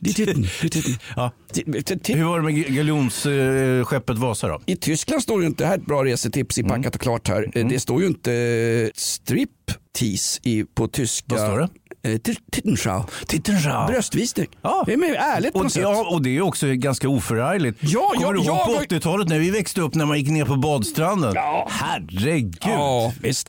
[0.00, 0.42] Det är titten.
[0.60, 0.94] Det är titten.
[1.16, 1.32] Ja.
[1.52, 4.60] Ti- ti- ti- Hur var det med galjonsskeppet Vasa då?
[4.66, 6.66] I Tyskland står det ju inte, det här är ett bra resetips Mm.
[6.66, 7.50] i Packat och klart här.
[7.54, 11.26] Eh, Det står ju inte eh, striptease i, på tyska.
[11.28, 11.68] Vad står det?
[12.02, 12.18] Eh,
[12.52, 13.02] Tittenschau.
[13.26, 13.86] Tittenschau.
[13.86, 14.46] Bröstvisning.
[14.62, 14.82] Ja.
[14.86, 15.82] Det är mer ärligt på något sätt.
[15.82, 17.78] ja, och det är också ganska oförargligt.
[17.80, 18.96] Ja, Kommer ja, du ihåg ja, på ja.
[18.96, 21.32] 80-talet när vi växte upp när man gick ner på badstranden?
[21.34, 21.68] Ja.
[21.70, 22.56] Herregud.
[22.60, 23.48] Ja, visst.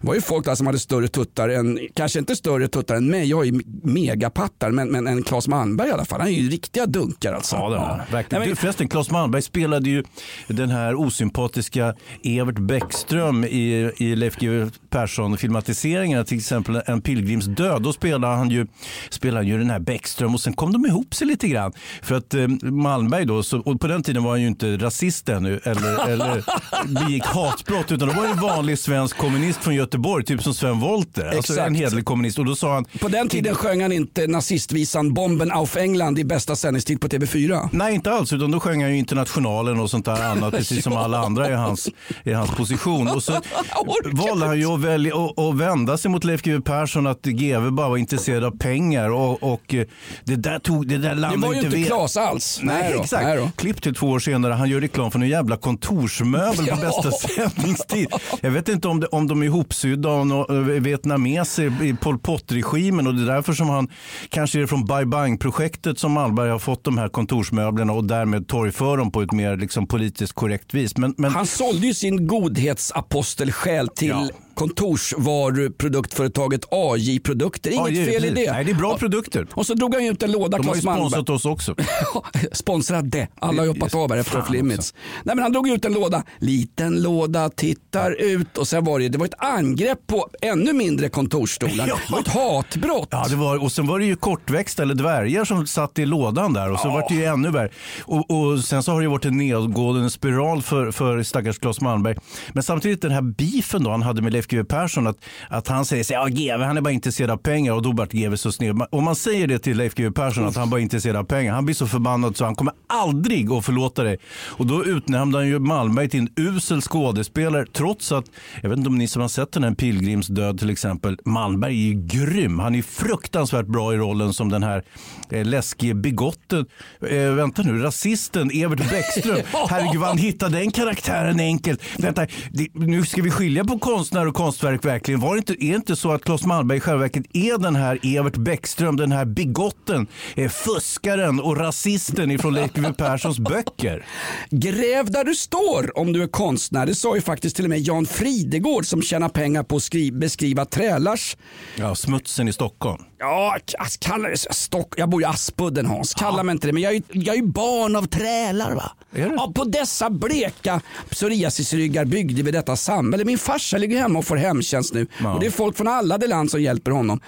[0.00, 3.06] Det var ju folk där som hade större tuttar än, kanske inte större tuttar än
[3.06, 6.32] mig, jag har ju megapattar, men, men en Claes Malmberg i alla fall, han är
[6.32, 7.56] ju riktiga dunkar alltså.
[7.56, 8.12] Ja, det är det.
[8.12, 8.40] Verkligen.
[8.40, 10.04] Nej, Du, men, förresten, Claes Malmberg spelade ju
[10.46, 17.86] den här osympatiska Evert Bäckström i, i Leif GW Persson-filmatiseringarna, till exempel En pilgrims död.
[17.92, 18.66] Då spelade han ju,
[19.10, 21.72] spelade han ju den här Bäckström och sen kom de ihop sig lite grann.
[22.02, 25.28] För att eh, Malmberg då, så, och på den tiden var han ju inte rasist
[25.28, 26.44] ännu eller, eller
[27.00, 31.36] begick hatbrott utan då var en vanlig svensk kommunist från Göteborg, typ som Sven Wollter.
[31.36, 32.38] Alltså en hederlig kommunist.
[32.38, 36.24] Och då sa han på den tiden sjöng han inte nazistvisan Bomben auf England i
[36.24, 37.68] bästa sändningstid på TV4.
[37.72, 38.32] Nej, inte alls.
[38.32, 41.54] Utan då sjöng han ju Internationalen och sånt där annat, precis som alla andra i
[41.54, 41.88] hans,
[42.24, 43.08] i hans position.
[43.08, 43.32] Och så
[44.12, 47.70] valde han ju att, välja, att, att vända sig mot Leif GW Persson, att GW
[47.82, 49.10] bara var intresserad av pengar.
[49.10, 49.86] Och, och eh,
[50.24, 52.60] det där tog, det där Det landade var ju inte Klas alls.
[52.62, 53.24] Nej, då, exakt.
[53.24, 53.50] nej.
[53.56, 58.08] Klipp till två år senare, han gör reklam för en jävla kontorsmöbel på bästa sändningstid.
[58.40, 63.06] Jag vet inte om, det, om de är ihopsydda av några vietnameser i Pol Pot-regimen
[63.06, 63.88] och det är därför som han,
[64.28, 68.48] kanske är det från Bai Bang-projektet som Malmberg har fått de här kontorsmöblerna och därmed
[68.48, 70.96] torgför dem på ett mer liksom, politiskt korrekt vis.
[70.96, 74.28] Men, men Han sålde ju sin godhetsapostelskjäl till Ja.
[74.54, 77.70] Kontorsvaruproduktföretaget AJ Produkter.
[77.70, 78.52] Inget Ja, fel i det.
[78.52, 79.46] Nej, det är bra produkter.
[79.54, 81.74] Och så drog han ju ut en låda De har ju sponsrat oss också.
[82.52, 83.28] Sponsrade.
[83.40, 84.94] Alla har ju hoppat av här efter off limits.
[85.24, 86.22] Nej, men han drog ut en låda.
[86.38, 91.08] Liten låda, tittar ut och sen var det, det var ett angrepp på ännu mindre
[91.08, 91.86] kontorsstolar.
[91.92, 91.98] Ja.
[92.06, 93.08] Det var ett hatbrott.
[93.10, 96.52] Ja, det var, och sen var det ju kortväxta eller dvärgar som satt i lådan
[96.52, 97.68] där och så var det ju ännu värre.
[98.02, 101.80] Och, och sen så har det ju varit en nedgående spiral för, för stackars Claes
[101.80, 102.16] Malmberg.
[102.52, 105.16] Men samtidigt den här beefen då han hade med Leif GW Persson att,
[105.48, 107.92] att han säger så här, ja GW han är bara intresserad av pengar och då
[107.92, 108.82] vart GW så sned.
[108.90, 111.54] Om man säger det till Leif GW Persson att han bara är intresserad av pengar,
[111.54, 114.18] han blir så förbannad så han kommer aldrig att förlåta dig.
[114.48, 118.24] Och då utnämnde han ju Malmberg till en usel skådespelare trots att,
[118.62, 121.72] jag vet inte om ni som har sett den här Pilgrims död till exempel, Malmberg
[121.72, 122.58] är ju grym.
[122.58, 124.82] Han är fruktansvärt bra i rollen som den här
[125.30, 126.66] eh, läskige bigotten,
[127.08, 129.38] eh, vänta nu, rasisten Evert Bäckström.
[129.70, 131.82] Herregud vad han hittade den karaktären enkelt.
[131.98, 135.20] Vänta, det, nu ska vi skilja på konstnär och konstverk verkligen.
[135.20, 137.76] Var det inte, är det inte så att Claes Malmberg i själva verket är den
[137.76, 144.04] här Evert Bäckström, den här bigotten, eh, fuskaren och rasisten ifrån Leif GW Perssons böcker?
[144.50, 146.86] Gräv där du står om du är konstnär.
[146.86, 150.12] Det sa ju faktiskt till och med Jan Fridegård som tjänar pengar på att skri-
[150.12, 151.36] beskriva trälars
[151.76, 153.02] Ja, smutsen i Stockholm.
[153.22, 153.56] Ja,
[153.98, 154.94] kalla det Stock.
[154.96, 156.14] Jag bor i Aspudden Hans.
[156.14, 156.72] Kalla mig inte det.
[156.72, 158.92] Men jag är, jag är barn av trälar va.
[159.10, 160.80] Ja, på dessa bleka
[161.10, 163.24] psoriasisryggar byggde vi detta samhälle.
[163.24, 165.06] Min farsa ligger hemma och får hemtjänst nu.
[165.22, 165.34] Ja.
[165.34, 167.20] Och det är folk från alla de land som hjälper honom.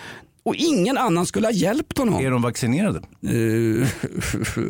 [0.43, 2.27] Och ingen annan skulle ha hjälpt honom.
[2.27, 2.99] Är de vaccinerade?
[2.99, 3.89] Eh,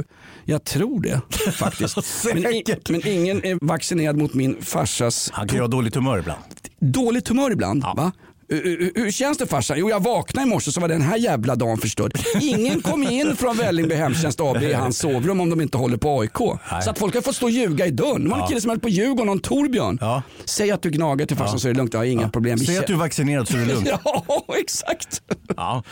[0.45, 1.21] jag tror det
[1.53, 1.97] faktiskt.
[2.35, 6.19] men, i, men ingen är vaccinerad mot min farsas Han kan ju ha dåligt humör
[6.19, 6.41] ibland.
[6.79, 7.83] dåligt humör ibland.
[7.83, 8.13] Va?
[8.55, 9.77] Hur- Hur känns det farsan?
[9.79, 12.19] Jo jag vaknade i morse så var den här jävla dagen förstörd.
[12.41, 16.21] Ingen kom in från Vällingby Hemtjänst AB i hans sovrum om de inte håller på
[16.21, 16.39] AIK.
[16.85, 18.25] Så att folk har fått stå och ljuga i dörren.
[18.25, 18.49] Det var en Ja.
[18.49, 19.99] kille som höll på Djurgården, någon Torbjörn.
[20.01, 20.23] Ja.
[20.45, 22.59] Säg att du gnagar till farsan så är det lugnt, jag har inga problem.
[22.59, 23.89] Vi Säg att du är vaccinerad så är det lugnt.
[24.05, 25.23] Ja, exakt.
[25.57, 25.83] Ja.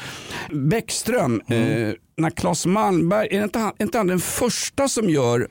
[0.53, 1.89] Bäckström, Mm.
[1.89, 5.49] eh, när Claes Malmberg, är inte, han, är inte han den första som gör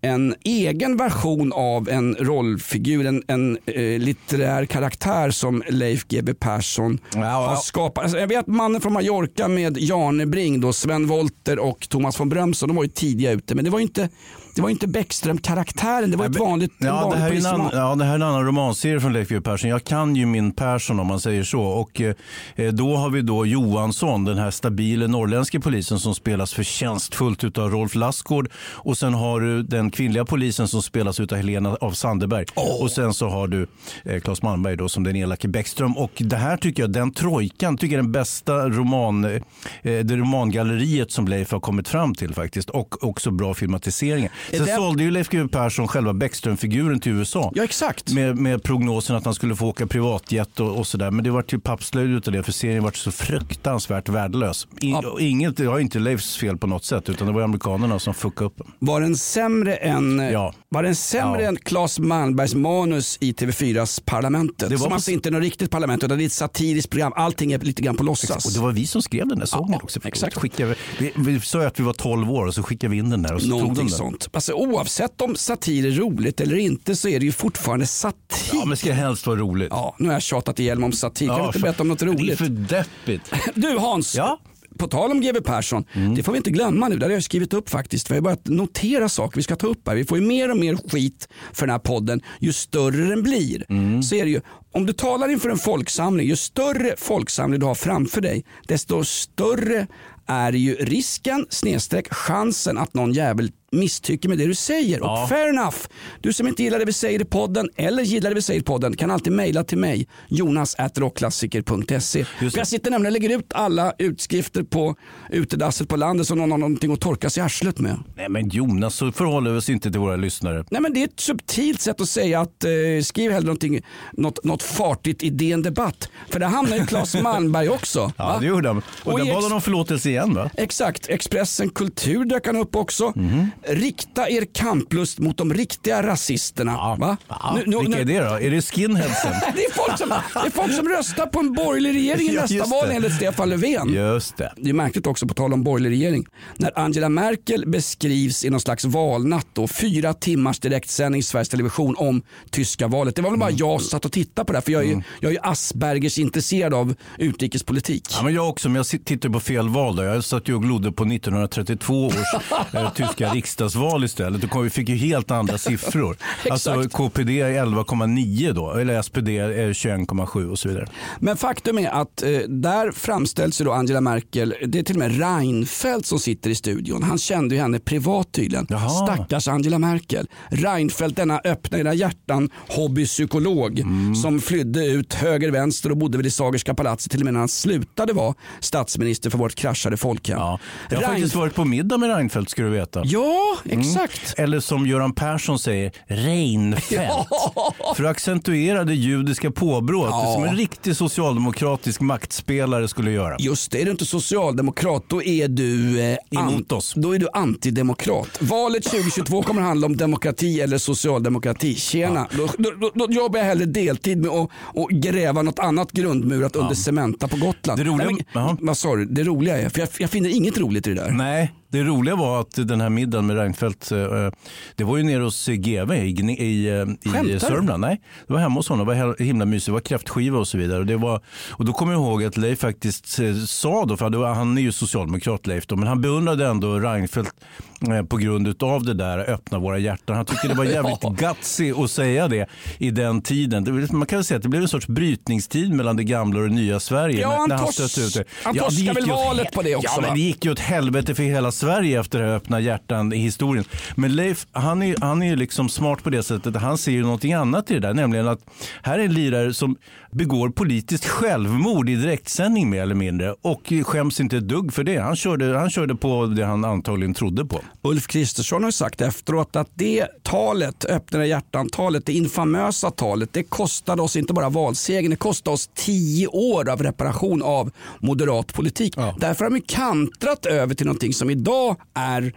[0.00, 6.98] en egen version av en rollfigur, en, en eh, litterär karaktär som Leif GW Persson
[7.14, 7.56] Ja, har ja.
[7.56, 8.04] skapat.
[8.04, 12.68] Alltså, jag vet mannen från Mallorca med Janebring, då, Sven Wollter och Thomas von Brömsson,
[12.68, 13.54] de var ju tidiga ute.
[13.54, 14.08] Men det var ju inte,
[14.54, 17.94] Det var inte Bäckström-karaktären, det var ett vanligt, Ja det, vanlig här är en ja,
[17.94, 19.70] det här är en annan romanserie från Leif GW Persson.
[19.70, 21.62] Jag kan ju min Persson om man säger så.
[21.62, 27.58] Och eh, då har vi då Johansson, den här stabile norrländske polisen som spelas förtjänstfullt
[27.58, 28.50] av Rolf Lassgård.
[28.74, 32.44] Och sen har du den kvinnliga polisen som spelas av Helena av Sandeberg.
[32.80, 33.66] Och sen så har du
[34.04, 35.96] eh, Claes Malmberg då som den elake Bäckström.
[35.96, 39.40] Och det här tycker jag, den trojkan, tycker jag är den bästa roman, eh,
[39.82, 42.70] det romangalleriet som Leif har kommit fram till faktiskt.
[42.70, 44.32] Och också bra filmatiseringar.
[44.50, 47.52] Sen det- sålde ju Leif GW Persson själva Bäckström-figuren till USA.
[47.54, 48.12] Ja exakt.
[48.12, 51.10] Med, med prognosen att han skulle få åka privatjet och, och sådär.
[51.10, 54.66] Men det var till pappslöjd utav det för serien var så fruktansvärt värdelös.
[54.80, 57.98] I, och Inget, det var inte Leifs fel på något sätt utan det var amerikanerna
[57.98, 58.66] som fuckade upp den.
[58.78, 60.54] Var den sämre än, Ja.
[60.68, 61.48] var den sämre Ja.
[61.48, 64.68] än Claes Malmbergs manus i TV4s Parlamentet?
[64.70, 67.12] Det var som alltså inte är något riktigt parlament utan det är ett satiriskt program.
[67.16, 68.44] Allting är lite grann på låtsas.
[68.46, 70.00] Och det var vi som skrev den där sången också.
[70.04, 70.34] exakt.
[70.38, 73.22] Skickade, vi, vi sa att vi var 12 år och så skickade vi in den
[73.22, 73.96] där och så tog Någonting den.
[73.96, 74.28] sånt.
[74.32, 78.50] Alltså, oavsett om satir är roligt eller inte så är det ju fortfarande satir.
[78.52, 79.68] Ja men ska helst vara roligt.
[79.70, 81.26] Ja, nu har jag tjatat ihjäl mig om satir.
[81.28, 82.38] Kan Ja, inte berätta om något Det är roligt?
[82.38, 83.32] för deppigt.
[83.54, 84.38] Du Hans, Ja?
[84.78, 85.84] På tal om GW Persson,
[86.16, 86.96] det får vi inte glömma nu.
[86.96, 88.10] Det har jag skrivit upp faktiskt.
[88.10, 89.94] Vi har börjat notera saker vi ska ta upp här.
[89.94, 93.64] Vi får ju mer och mer skit för den här podden ju större den blir.
[94.02, 94.40] Så är det ju.
[94.72, 99.86] Om du talar inför en folksamling, ju större folksamling du har framför dig, desto större
[100.26, 104.98] är ju risken, snedstreck chansen att någon jävel misstycker med det du säger.
[104.98, 105.22] Ja.
[105.22, 105.76] Och fair enough.
[106.20, 108.62] Du som inte gillar det vi säger i podden eller gillar det vi säger i
[108.62, 112.18] podden kan alltid mejla till mig, jonas.rockklassiker.se.
[112.18, 112.56] Just För det.
[112.56, 114.96] jag sitter nämligen och lägger ut alla utskrifter på
[115.30, 117.96] utedasset på landet som någon har någonting att torka sig i arslet med.
[118.16, 120.64] Nej men Jonas, så förhåller vi oss inte till våra lyssnare.
[120.70, 122.70] Nej men det är ett subtilt sätt att säga att eh,
[123.02, 123.80] skriv hellre någonting,
[124.12, 126.08] något, något fartigt i DN Debatt.
[126.30, 128.12] För där hamnar ju Claes Malmberg också.
[128.16, 128.38] Ja, va?
[128.40, 128.82] det gjorde han.
[129.04, 130.50] Och, Och där bad han om förlåtelse igen va?
[130.54, 133.12] Exakt, Expressen Kultur dök han upp också.
[133.16, 133.50] Mhm.
[133.66, 136.96] Rikta er kamplust mot de riktiga rasisterna.
[136.98, 137.16] Va?
[137.28, 138.34] Ja, Nu- nu- vilka nu- är det då?
[138.40, 139.32] Är det skinheadsen?
[139.56, 142.40] det, är folk som, det är folk som röstar på en borgerlig regering i Ja,
[142.42, 143.92] nästa val enligt Stefan Löfven.
[143.92, 144.52] Just det.
[144.56, 146.26] Det är märkligt också på tal om borgerlig regering.
[146.56, 151.94] När Angela Merkel beskrivs i någon slags valnatt och fyra timmars direktsändning i Sveriges Television
[151.98, 153.16] om tyska valet.
[153.16, 153.58] Det var väl bara Mm.
[153.58, 155.40] jag som satt och tittade på det här, för jag är ju, jag är ju
[155.42, 158.04] Aspergers intresserad av utrikespolitik.
[158.10, 159.96] Ja, men jag också, men jag tittar på fel val.
[159.96, 160.02] Då.
[160.02, 162.14] Jag satt ju och glodde på 1932 års
[162.74, 164.50] eh, tyska riksdagsval istället.
[164.50, 166.16] Kom- vi fick ju helt andra siffror.
[166.50, 170.86] alltså KPD är 11,9 då, eller SPD är 21,7 och så vidare.
[171.20, 174.98] Men faktum är att eh, där framställs ju då Angela Merkel, det är till och
[174.98, 177.02] med Reinfeldt som sitter i studion.
[177.02, 178.66] Han kände ju henne privat tydligen.
[178.68, 178.88] Jaha.
[179.06, 180.26] Stackars Angela Merkel.
[180.50, 184.14] Reinfeldt, denna öppna era hjärtan hobbypsykolog Mm.
[184.14, 187.40] som flydde ut höger, vänster och bodde väl i Sagerska palatset till och med när
[187.40, 190.38] han slutade vara statsminister för vårt kraschade folkhem.
[190.38, 190.58] Ja.
[190.90, 193.02] Jag har Rein- faktiskt varit på middag med Reinfeldt ska du veta.
[193.04, 193.80] Ja, Mm.
[193.80, 194.34] exakt.
[194.38, 197.28] Eller som Göran Persson säger, Reinfeldt.
[197.96, 200.32] För att accentuera det judiska påbrået Ja.
[200.34, 203.36] som en riktig socialdemokratisk maktspelare skulle göra.
[203.38, 206.92] Just det, är du inte socialdemokrat då är du, eh, Emot oss.
[206.96, 208.38] då är du antidemokrat.
[208.40, 211.74] Valet 2022 kommer handla om demokrati eller socialdemokrati.
[211.74, 215.92] Tjena, då, då, då, då jobbar jag hellre deltid med att och gräva något annat
[215.92, 217.80] grundmurat under Cementa på Gotland.
[217.80, 219.04] Det roliga- Nej, men, vad sa du?
[219.04, 221.10] Det roliga är, för jag, jag finner inget roligt i det där.
[221.10, 224.30] Nej, det roliga var att den här middagen med Reinfeldt, eh,
[224.76, 227.40] det var ju nere hos GV i, i, eh, i?
[227.40, 227.80] Sörmland.
[227.80, 228.86] Nej, det var hemma hos honom.
[228.86, 229.66] Det var himla mysigt.
[229.66, 230.78] Det var kräftskiva och så vidare.
[230.78, 234.34] Och, det var, och då kommer jag ihåg att Leif faktiskt eh, sa då, för
[234.34, 237.67] han är ju socialdemokrat Leif då, men han beundrade ändå Reinfeldt eh,
[238.08, 240.16] på grund av det där öppna våra hjärtan.
[240.16, 242.46] Han tyckte det var jävligt gutsy att säga det
[242.78, 243.88] i den tiden.
[243.92, 246.54] Man kan väl säga att det blev en sorts brytningstid mellan det gamla och det
[246.54, 247.20] nya Sverige.
[247.20, 248.24] Ja, när, han när han tors- ut det.
[248.42, 250.52] han det torskade gick väl åt valet på det också, Ja, men det gick ju
[250.52, 253.64] åt helvete för hela Sverige efter det här öppna hjärtan i historien.
[253.94, 257.02] Men Leif, han är, han är ju liksom smart på det sättet han ser ju
[257.02, 257.94] någonting annat i det där.
[257.94, 258.40] Nämligen att
[258.82, 259.76] här är en lirare som
[260.10, 264.98] begår politiskt självmord i direktsändning mer eller mindre och skäms inte ett dugg för det.
[264.98, 267.60] Han körde, han körde på det han antagligen trodde på.
[267.82, 274.02] Ulf Kristersson har sagt efteråt att det talet, öppna hjärtan-talet, det infamösa talet, det kostade
[274.02, 278.94] oss inte bara valsegern, det kostade oss tio år av reparation av moderat politik.
[279.18, 282.32] Därför har de kantrat över till någonting som idag är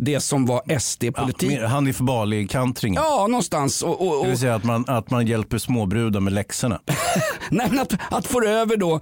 [0.00, 1.50] det som var SD-politik.
[1.50, 3.02] Mer Hanif Bali-kantringen.
[3.02, 3.82] Ja, någonstans.
[3.82, 6.80] Och, och, och, Det vill säga att man, att man hjälper småbrudar med läxorna.
[7.50, 9.00] nej, men att, att få över då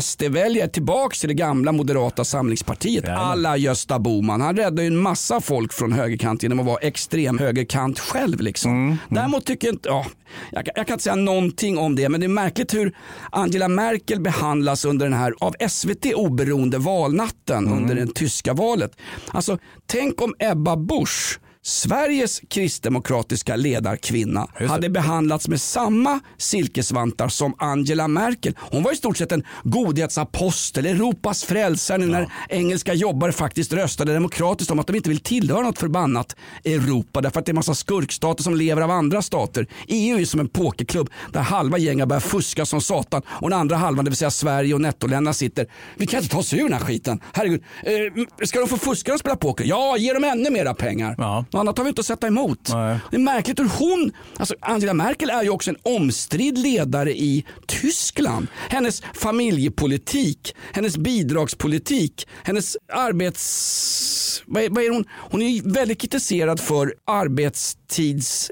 [0.00, 3.08] SD-väljare tillbaks till det gamla moderata samlingspartiet.
[3.08, 4.40] Alla Gösta Boman.
[4.40, 8.40] Han räddade ju en massa folk från högerkant genom att vara extrem högerkant själv.
[8.40, 8.98] Liksom.
[9.08, 10.06] Däremot tycker jag inte, ja,
[10.50, 12.96] jag, jag kan inte säga någonting om det, men det är märkligt hur
[13.30, 18.96] Angela Merkel behandlas under den här av SVT oberoende valnatten under det tyska valet.
[19.32, 21.38] Alltså, tänk om Ebba Busch.
[21.62, 28.56] Sveriges kristdemokratiska ledarkvinna hade behandlats med samma silkesvantar som Angela Merkel.
[28.58, 34.12] Hon var i stort sett en godhetsapostel, Europas frälsare nu när engelska jobbare faktiskt röstade
[34.12, 37.56] demokratiskt om att de inte vill tillhöra något förbannat Europa därför att det är en
[37.56, 39.66] massa skurkstater som lever av andra stater.
[39.86, 43.76] EU är som en pokerklubb där halva gänget börjar fuska som satan och den andra
[43.76, 45.66] halvan, det vill säga Sverige och nettoländerna sitter.
[45.96, 47.20] Vi kan inte ta oss ur den här skiten.
[47.32, 49.64] Herregud, eh, ska de få fuska och spela poker?
[49.64, 51.14] Ja, ge dem ännu mera pengar.
[51.52, 52.64] Något annat har vi inte att sätta emot.
[53.10, 57.44] Det är märkligt hur hon, alltså Angela Merkel är ju också en omstridd ledare i
[57.66, 58.46] Tyskland.
[58.68, 64.42] Hennes familjepolitik, hennes bidragspolitik, hennes arbets...
[64.46, 65.04] Vad är, vad är hon?
[65.10, 68.50] hon är väldigt kritiserad för arbetstids...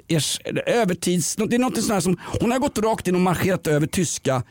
[0.66, 1.36] Övertids...
[1.36, 4.42] Det är något sånt här som, hon har gått rakt in och marscherat över tyska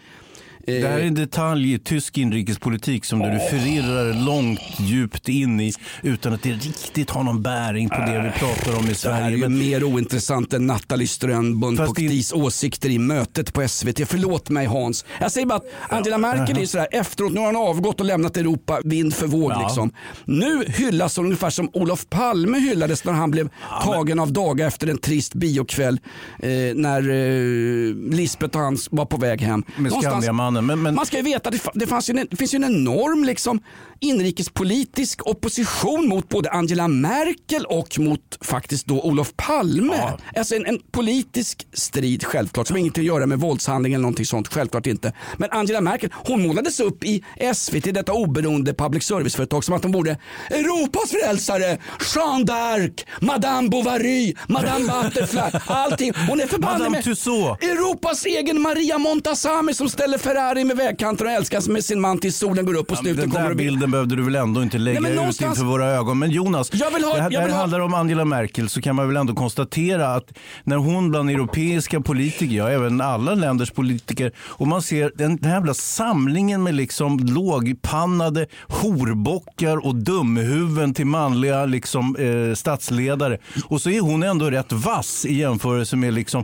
[0.68, 5.74] Det här är en detalj i tysk inrikespolitik som du förirrar långt djupt in i
[6.03, 9.22] utan att det riktigt har någon bäring på det vi pratar om i Det här
[9.22, 9.38] är Sverige.
[9.38, 14.01] ju mer ointressant än Nathalie Strömbom Fast Poctis åsikter i mötet på SVT.
[14.07, 15.05] Förlåt mig Hans.
[15.20, 18.38] Jag säger bara att Angela Merkel är sådär efteråt, nu har hon avgått och lämnat
[18.38, 19.51] Europa vind för våg.
[19.51, 19.61] Ja.
[19.61, 19.91] Liksom.
[20.26, 23.49] Nu hyllas hon ungefär som Olof Palme hyllades när han blev
[23.84, 25.99] tagen av daga efter en trist biokväll
[26.39, 29.63] eh, när eh, Lisbeth och han var på väg hem.
[29.78, 30.26] med Någonstans-
[30.58, 30.66] Skandiamannen.
[30.66, 32.55] Men, men, man ska ju veta att det, det, fanns ju en, det finns ju
[32.55, 33.60] en enorm liksom,
[33.99, 40.14] inrikespolitisk opposition mot både Angela Merkel och mot faktiskt då Olof Palme.
[40.36, 44.26] Alltså en, en politisk strid självklart som har ingenting att göra med våldshandling eller någonting
[44.26, 44.47] sånt.
[44.47, 45.14] Självklart inte.
[45.38, 49.91] Men Angela Merkel hon målades upp i SVT, detta oberoende public service-företag som att hon
[49.91, 50.18] vore
[50.49, 51.78] Europas frälsare,
[52.16, 56.14] Jeanne d'Arc, Madame Bovary, Madame Butterfly, allting.
[56.30, 57.08] Hon är förbannad med.
[57.08, 62.38] Europas egen Maria Montazami som ställer Ferrari med vägkanten och älskas med sin man tills
[62.38, 64.64] solen går upp och Ja, snuten den kommer där och bilden behövde du väl ändå
[64.64, 66.20] inte lägga Nej, ut någonstans- inför våra ögon.
[66.20, 68.82] Men Jonas, Jag vill ha- det här, jag vill ha- handlar om Angela Merkel så
[68.82, 70.34] kan man väl ändå konstatera att
[70.64, 75.46] när hon bland europeiska politiker, ja även alla länders politiker, och man ser den, den
[75.50, 83.38] här jävla samlingen med liksom lågpannade horbockar och dumhuvuden till manliga liksom, eh, statsledare.
[83.66, 86.44] Och så är hon ändå rätt vass i jämförelse med liksom,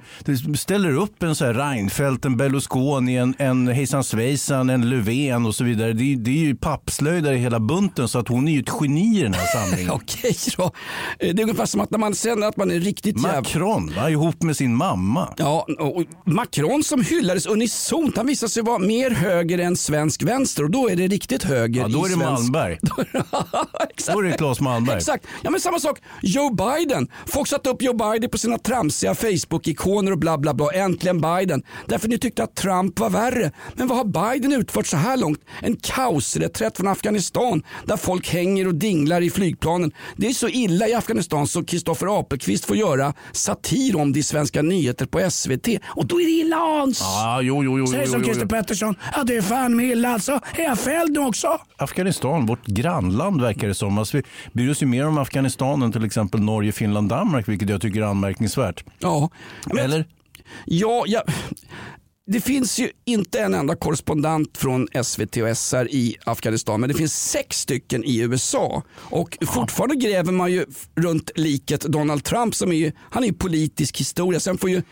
[0.55, 5.55] ställer upp en så här Reinfeldt, en Berlusconi, en, en Hejsan Svejsan, en Löfven och
[5.55, 5.93] så vidare.
[5.93, 9.19] Det, det är ju pappslöjdare i hela bunten så att hon är ju ett geni
[9.19, 9.91] i den här samlingen.
[9.93, 10.63] Okej då.
[10.63, 10.69] Eh,
[11.19, 13.41] Det är ungefär som att när man känner att man är riktigt jävla...
[13.41, 14.09] Macron, va?
[14.09, 15.33] ihop med sin mamma.
[15.37, 20.63] Ja, och Macron som hyllades unisont, han visade sig vara mer höger än svensk vänster
[20.63, 22.23] och då är det riktigt höger Ja, då är det svensk...
[22.23, 22.73] Malmberg.
[23.89, 24.13] Exakt.
[24.13, 24.97] Då är det Claes Malmberg.
[24.97, 25.25] Exakt.
[25.41, 25.99] Ja, men samma sak.
[26.21, 27.07] Joe Biden.
[27.25, 30.71] Folk satte upp Joe Biden på sina tramsiga Facebook-ikoner och bla bla bla.
[30.71, 31.63] Äntligen Biden.
[31.87, 33.51] Därför ni tyckte att Trump var värre.
[33.75, 35.39] Men vad har Biden utfört så här långt?
[35.61, 39.91] En kaosreträtt från Afghanistan där folk hänger och dinglar i flygplanen.
[40.15, 44.23] Det är så illa i Afghanistan så Kristoffer Apelqvist får göra satir om det i
[44.23, 45.67] svenska nyheter på SVT.
[45.85, 46.99] Och då är det illa Hans.
[46.99, 48.45] Ja, jo, jo, jo, Säg som Christer.
[48.45, 48.95] Pettersson.
[49.15, 50.39] Ja, det är fan med illa alltså.
[50.55, 51.57] Är jag fälld nu också?
[51.77, 53.97] Afghanistan, vårt grannland verkar det som.
[53.97, 57.69] Alltså, vi bryr oss ju mer om Afghanistan än till exempel Norge, Finland, Danmark, vilket
[57.69, 58.83] jag tycker är anmärkningsvärt.
[58.99, 59.29] Ja.
[59.79, 60.05] Eller?
[60.65, 61.23] Ja, ja,
[62.25, 66.95] det finns ju inte en enda korrespondent från SVT och SR i Afghanistan men det
[66.95, 68.83] finns sex stycken i USA.
[68.95, 70.65] Och fortfarande gräver man ju
[70.95, 74.39] runt liket Donald Trump som är ju, han är ju politisk historia.
[74.39, 74.83] Sen får ju eh,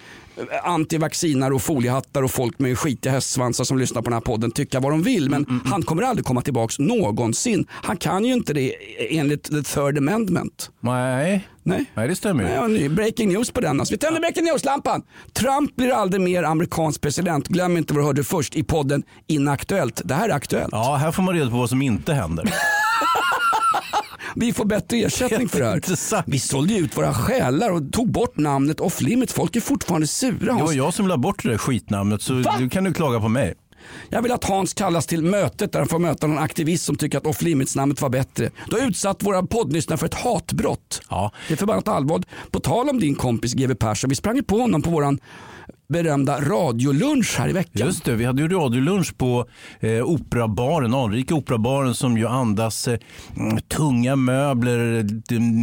[0.63, 4.79] antivaccinare och foliehattar och folk med skitiga hästsvansar som lyssnar på den här podden tycka
[4.79, 5.29] vad de vill.
[5.29, 7.65] Men han kommer aldrig komma tillbaks någonsin.
[7.69, 8.75] Han kan ju inte det
[9.19, 10.71] enligt the third amendment.
[10.79, 11.85] Nej, Nej.
[11.93, 12.49] Nej det stämmer ju.
[12.49, 13.79] Nej, och ny breaking news på den.
[13.79, 15.01] Alltså, vi tänder breaking news-lampan.
[15.33, 17.47] Trump blir aldrig mer amerikansk president.
[17.47, 20.01] Glöm inte vad du hörde först i podden Inaktuellt.
[20.05, 20.69] Det här är aktuellt.
[20.71, 22.53] Ja, här får man reda på vad som inte händer.
[24.35, 25.75] Vi får bättre ersättning för det här.
[25.75, 26.23] Intressant.
[26.27, 29.33] Vi sålde ju ut våra själar och tog bort namnet off limits.
[29.33, 30.53] Folk är fortfarande sura.
[30.53, 32.55] Det var jag som la bort det där skitnamnet så Va?
[32.59, 33.53] nu kan du klaga på mig.
[34.09, 37.17] Jag vill att Hans kallas till mötet där han får möta någon aktivist som tycker
[37.17, 38.49] att off limits namnet var bättre.
[38.69, 41.01] Du har utsatt våra poddlyssnare för ett hatbrott.
[41.09, 41.31] Ja.
[41.47, 42.27] Det är förbannat allvarligt.
[42.51, 45.19] På tal om din kompis GW Persson, vi sprang ju på honom på våran
[45.91, 47.87] berömda radiolunch här i veckan.
[47.87, 49.45] Just det, vi hade ju radiolunch på
[49.79, 52.99] eh, operabaren, anrika operabaren som ju andas eh,
[53.37, 55.05] mm, tunga möbler,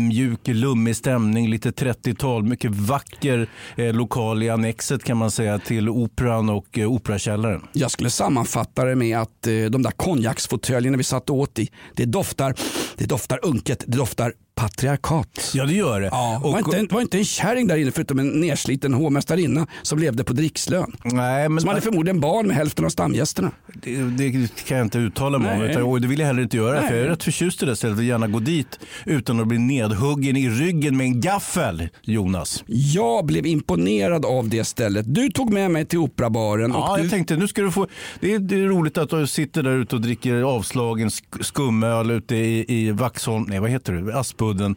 [0.09, 5.89] mjuk, lummig stämning, lite 30-tal, mycket vacker eh, lokal i annexet kan man säga till
[5.89, 7.63] operan och eh, operakällaren.
[7.73, 12.05] Jag skulle sammanfatta det med att eh, de där konjaksfåtöljerna vi satt åt i, det
[12.05, 12.55] doftar,
[12.97, 15.51] det doftar unket, det doftar patriarkat.
[15.55, 16.07] Ja, det gör det.
[16.07, 19.67] Ja, Och- var, inte en, var inte en kärring där inne förutom en nersliten hovmästarinna
[19.83, 20.93] som levde på drickslön.
[21.05, 23.51] Nej, men Som hade förmodligen barn med hälften av stamgästerna.
[23.83, 25.59] det, det kan jag inte uttala mig om.
[25.59, 25.71] Nej.
[25.71, 26.83] utan- Och det vill jag heller inte göra.
[26.83, 29.59] För jag är rätt förtjust i det stället och gärna gå dit utan att bli
[29.59, 32.65] nedhuggen i ryggen med en gaffel, Jonas.
[32.67, 35.15] Jag blev imponerad av det stället.
[35.15, 36.71] Du tog med mig till operabaren.
[36.71, 37.87] Ja, och du, jag tänkte nu ska du få.
[38.21, 42.11] Det är, det är roligt att du sitter där ute och dricker avslagen sk- skumöl
[42.11, 44.15] ute i, i Vaxholm, nej vad heter det,
[44.49, 44.77] Aspudden.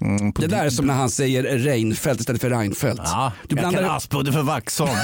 [0.00, 3.02] Mm, det där är som när han säger Reinfeldt istället för Reinfeldt.
[3.04, 4.90] Ja, du jag blandar kan Aspudden för Vaxholm.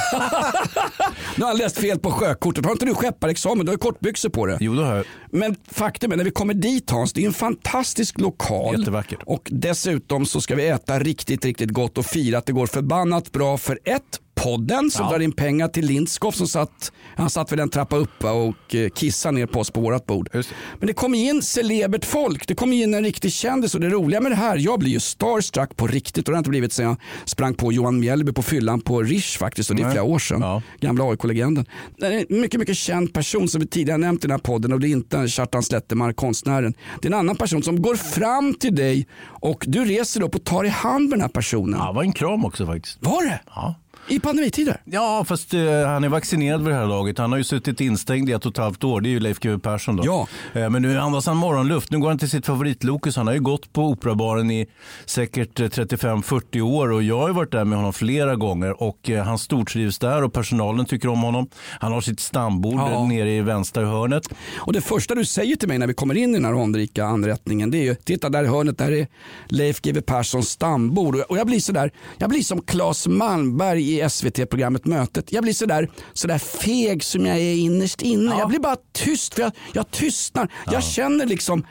[1.36, 2.64] Nu har han läst fel på sjökortet.
[2.64, 3.66] Har inte du skepparexamen?
[3.66, 4.58] Du har ju kortbyxor på det.
[4.60, 5.04] jo, det har jag.
[5.30, 8.78] Men faktum är när vi kommer dit Hans, det är en fantastisk lokal.
[8.78, 9.18] Jättevackert.
[9.26, 13.32] Och dessutom så ska vi äta riktigt, riktigt gott och fira att det går förbannat
[13.32, 15.10] bra för ett podden som Ja.
[15.12, 18.88] drar in pengar till Lindskov som satt, han satt vid en trappa uppe och eh,
[18.88, 20.28] kissade ner på oss på vårt bord.
[20.32, 20.48] Det.
[20.78, 24.20] Men det kommer in celebert folk, det kommer in en riktig kändis och det roliga
[24.20, 26.84] med det här, jag blir ju starstruck på riktigt och det har inte blivit sen
[26.86, 30.18] jag sprang på Johan Mjällby på fyllan på Rish faktiskt och det är flera år
[30.18, 30.40] sedan.
[30.40, 30.62] Ja.
[30.80, 31.66] Gamla AIK-legenden.
[31.96, 34.72] Det är en mycket, mycket känd person som vi tidigare nämnt i den här podden
[34.72, 36.74] och det är inte Kjartan Slettemark, konstnären.
[37.02, 40.44] Det är en annan person som går fram till dig och du reser upp och
[40.44, 41.80] tar i hand med den här personen.
[41.80, 42.98] Ja, det var en kram också faktiskt.
[43.00, 43.40] Var det?
[43.54, 43.74] Ja.
[44.10, 44.80] I pandemitider?
[44.84, 47.18] Ja, fast eh, han är vaccinerad vid det här laget.
[47.18, 49.00] Han har ju suttit instängd i ett och ett halvt år.
[49.00, 50.02] Det är ju Leif GW Persson då.
[50.06, 50.26] Ja.
[50.60, 51.90] Eh, men nu andas han morgonluft.
[51.90, 53.16] Nu går han till sitt favoritlokus.
[53.16, 54.66] Han har ju gått på Operabaren i
[55.06, 59.24] säkert eh, 35-40 år och jag har varit där med honom flera gånger och eh,
[59.24, 61.48] han stortrivs där och personalen tycker om honom.
[61.80, 62.92] Han har sitt stambord Ja.
[62.92, 64.28] eh, nere i vänstra hörnet.
[64.56, 67.04] Och det första du säger till mig när vi kommer in i den här anrika
[67.04, 69.06] anrättningen det är ju titta där i hörnet där är
[69.46, 74.84] Leif GW Perssons stambord och jag blir sådär, jag blir som Claes Malmberg i SVT-programmet
[74.86, 75.32] Mötet.
[75.32, 78.34] Jag blir sådär, sådär feg som jag är innerst inne.
[78.38, 80.48] Jag blir bara tyst för jag, jag tystnar.
[80.72, 81.66] Jag känner liksom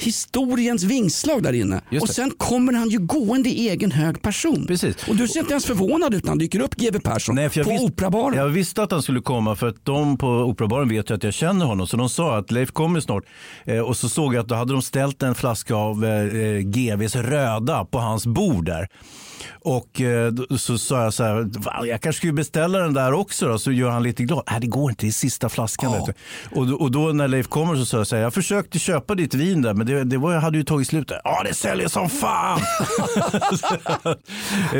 [0.00, 1.80] historiens vingslag där inne.
[2.00, 4.64] Och sen kommer han ju gående i egen hög person.
[4.66, 5.08] Precis.
[5.08, 7.58] Och du ser inte ens förvånad ut när han dyker upp GW Persson Nej, för
[7.60, 8.38] jag på visste- Operabaren.
[8.38, 11.34] Jag visste att han skulle komma för att de på Operabaren vet ju att jag
[11.34, 11.86] känner honom.
[11.86, 13.24] Så de sa att Leif kommer snart.
[13.64, 16.58] Eh, och så såg jag att då hade de ställt en flaska av eh, eh,
[16.58, 18.88] GVs röda på hans bord där.
[19.50, 23.48] Och eh, så sa jag så här, "Va, jag kanske skulle beställa den där också
[23.48, 24.42] då, så gör han lite glad.
[24.50, 25.92] Nej det går inte, det är sista flaskan.
[25.92, 26.06] Ja.
[26.06, 26.60] Du.
[26.60, 29.14] Och, då, och då när Leif kommer så sa jag så här, jag försökte köpa
[29.14, 31.12] ditt vin där men det, det var, jag hade ju tagit slut.
[31.24, 32.60] Ja det säljer som fan!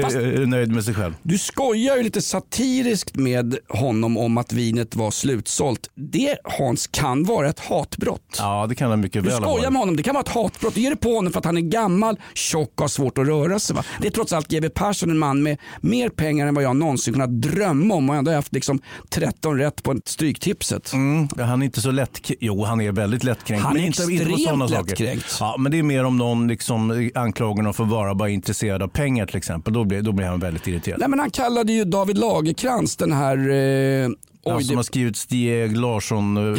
[0.02, 1.14] Fast- Jag är nöjd med sig själv.
[1.22, 5.90] Du skojar ju lite satiriskt med honom om att vinet var slutsålt.
[5.94, 8.36] Det Hans kan vara ett hatbrott.
[8.38, 10.28] Ja det kan han mycket Du väl ha skojar med honom, det kan vara ett
[10.28, 10.74] hatbrott.
[10.74, 13.26] Du ger det på honom för att han är gammal, tjock och har svårt att
[13.26, 13.76] röra sig.
[13.76, 13.84] Va?
[14.00, 17.14] Det är trots allt GW Persson, en man med mer pengar än vad jag någonsin
[17.14, 20.92] kunnat drömma om och ändå haft liksom 13 rätt på stryktipset.
[20.92, 23.64] Mm, han är inte så lätt, jo han är väldigt lättkränkt.
[23.64, 24.86] Han men är inte, inte extremt saker.
[24.86, 25.36] lättkränkt.
[25.40, 28.82] Ja, men det är mer om någon liksom anklagar honom för att vara bara intresserad
[28.82, 29.72] av pengar till exempel.
[29.72, 31.00] Då blir, då blir han väldigt irriterad.
[31.00, 33.50] Nej, men han kallade ju David Lagerkrans den här...
[33.50, 34.08] Eh,
[34.46, 36.36] Han oj, som har skrivit Stieg Larsson.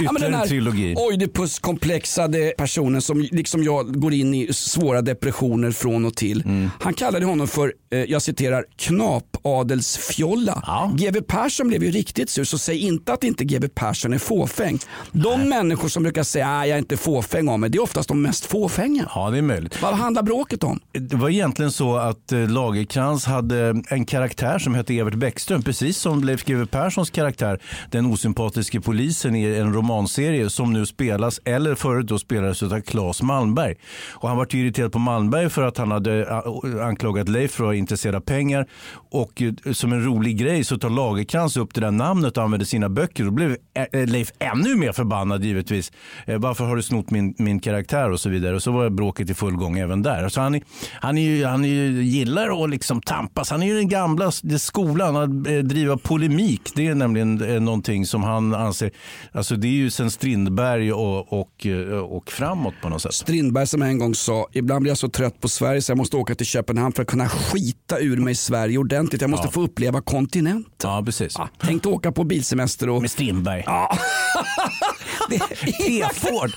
[0.00, 0.94] Ja, men ytterligare.
[0.94, 6.42] Oidipus-komplexade personen som liksom jag går in i svåra depressioner från och till.
[6.42, 6.70] Mm.
[6.80, 10.62] Han kallade honom för, eh, jag citerar, knapadelsfjolla.
[10.66, 10.92] Ja.
[10.94, 14.78] GW Persson blev ju riktigt sur, så säg inte att inte GW Persson är fåfäng.
[15.12, 18.08] De människor som brukar säga att jag är inte fåfäng av mig, det är oftast
[18.08, 19.10] de mest fåfänga.
[19.14, 19.82] Ja, det är möjligt.
[19.82, 20.80] Vad handlar bråket om?
[20.92, 25.98] Det var egentligen så att eh, Lagerkrans hade en karaktär som hette Evert Bäckström, precis
[25.98, 27.58] som Leif GW Perssons karaktär,
[27.90, 33.22] den osympatiske polisen i en romanserie som nu spelas, eller förut då spelades av Claes
[33.22, 33.74] Malmberg.
[34.10, 36.42] Och han var irriterad på Malmberg för att han hade
[36.82, 38.66] anklagat Leif för att vara intresserad av pengar.
[39.10, 42.66] Och eh, som en rolig grej så tar Lagerkrans upp det där namnet och använder
[42.66, 43.24] sina böcker.
[43.24, 45.92] Då blev eh, eh, Leif ännu mer förbannad givetvis.
[46.26, 48.54] Varför har du snott min, min karaktär och så vidare.
[48.54, 50.28] Och så var bråket i full gång även där.
[50.28, 50.60] Så han,
[50.92, 53.50] han, är ju, han är ju, gillar att liksom tampas.
[53.50, 56.72] Han är ju den gamla skolan, att driva driva polemik.
[56.74, 58.90] Det är nämligen eh, någonting som han anser,
[59.32, 63.14] alltså det är ju sen Strindberg och, och, eh, och framåt på något sätt.
[63.14, 66.16] Strindberg som en gång sa, ibland blir jag så trött på Sverige så jag måste
[66.16, 69.20] åka till Köpenhamn för att kunna skita ur mig Sverige ordentligt.
[69.20, 69.50] Jag måste Ja.
[69.52, 70.72] få uppleva kontinenten.
[70.82, 71.34] Ja, precis.
[71.38, 73.00] Ja, tänkte åka på bilsemester och...
[73.02, 73.62] Med Strindberg.
[73.66, 73.98] Ja.
[75.28, 76.50] T-Ford.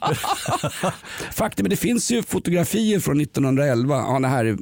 [1.32, 4.56] Faktum är det finns ju fotografier från 1911, ja, det här, är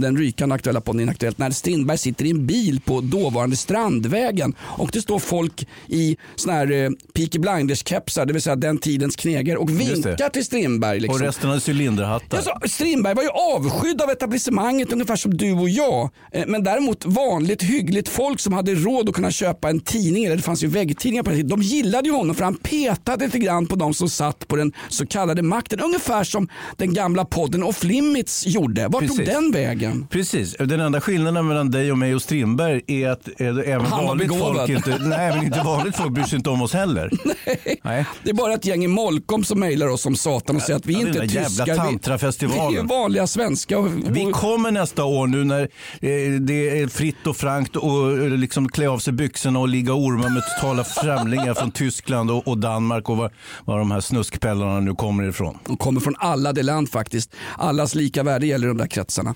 [0.00, 4.90] den rykande aktuella podden Inaktuellt, när Strindberg sitter i en bil på dåvarande Strandvägen och
[4.92, 9.56] det står folk i såna här eh, Peaky Blinders-kepsar, det vill säga den tidens kneger
[9.56, 11.00] och vinkar till Strindberg.
[11.00, 11.20] Liksom.
[11.20, 12.40] Och resten hade cylinderhattar.
[12.40, 16.10] Sa, Strindberg var ju avskydd av etablissemanget ungefär som du och jag.
[16.32, 20.36] Eh, Men däremot vanligt hyggligt folk som hade råd att kunna köpa en tidning, eller
[20.36, 23.24] det fanns ju väggtidningar på den tiden, de gillade ju honom för han petade tittade
[23.24, 25.80] lite grann på de som satt på den så kallade makten.
[25.80, 28.88] Ungefär som den gamla podden Off Limits gjorde.
[28.88, 30.06] Vart tog den vägen?
[30.10, 30.56] Precis.
[30.58, 34.28] Den enda skillnaden mellan dig och mig och Strindberg är att eh, även Han vanligt
[34.28, 34.56] begåvad.
[34.56, 37.10] folk, inte, nej, men inte vanligt folk bryr sig inte om oss heller.
[37.82, 38.06] Nej.
[38.22, 40.86] Det är bara ett gäng i Molkom som mejlar oss som satan och säger att
[40.86, 41.72] vi Ja, inte är jävla tyskar.
[41.72, 42.72] Vi, tantrafestivalen.
[42.72, 44.10] vi är vanliga svenskar.
[44.12, 48.68] Vi kommer nästa år nu när eh, det är fritt och frankt och eh, liksom
[48.68, 52.58] klä av sig byxorna och ligga och orma med totala främlingar från Tyskland och, och
[52.58, 53.30] Danmark och var,
[53.64, 55.58] var de här snuskpellarna nu kommer ifrån.
[55.66, 57.34] De kommer från alla det land faktiskt.
[57.58, 59.34] Allas lika värde gäller de där kretsarna.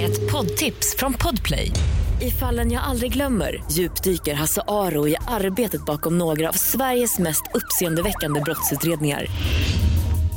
[0.00, 1.72] Ett poddtips från Podplay.
[2.20, 7.42] I fallen jag aldrig glömmer djupdyker Hasse Aro i arbetet bakom några av Sveriges mest
[7.54, 9.26] uppseendeväckande brottsutredningar.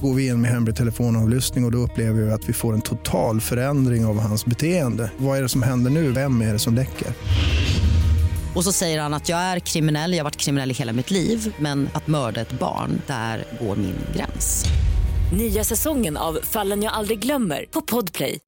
[0.01, 2.82] Går vi in med hemlig telefonavlyssning och, och då upplever vi att vi får en
[2.82, 5.11] total förändring av hans beteende.
[5.17, 6.11] Vad är det som händer nu?
[6.11, 7.07] Vem är det som läcker?
[8.56, 11.12] Och så säger han att jag är kriminell, jag har varit kriminell i hela mitt
[11.12, 14.66] liv men att mörda ett barn, där går min gräns.
[15.38, 18.39] Nya säsongen av Fallen jag aldrig glömmer på Podplay.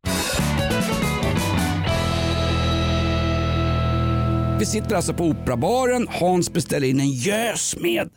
[4.61, 6.07] Vi sitter alltså på Operabaren.
[6.09, 8.09] Hans beställer in en gös med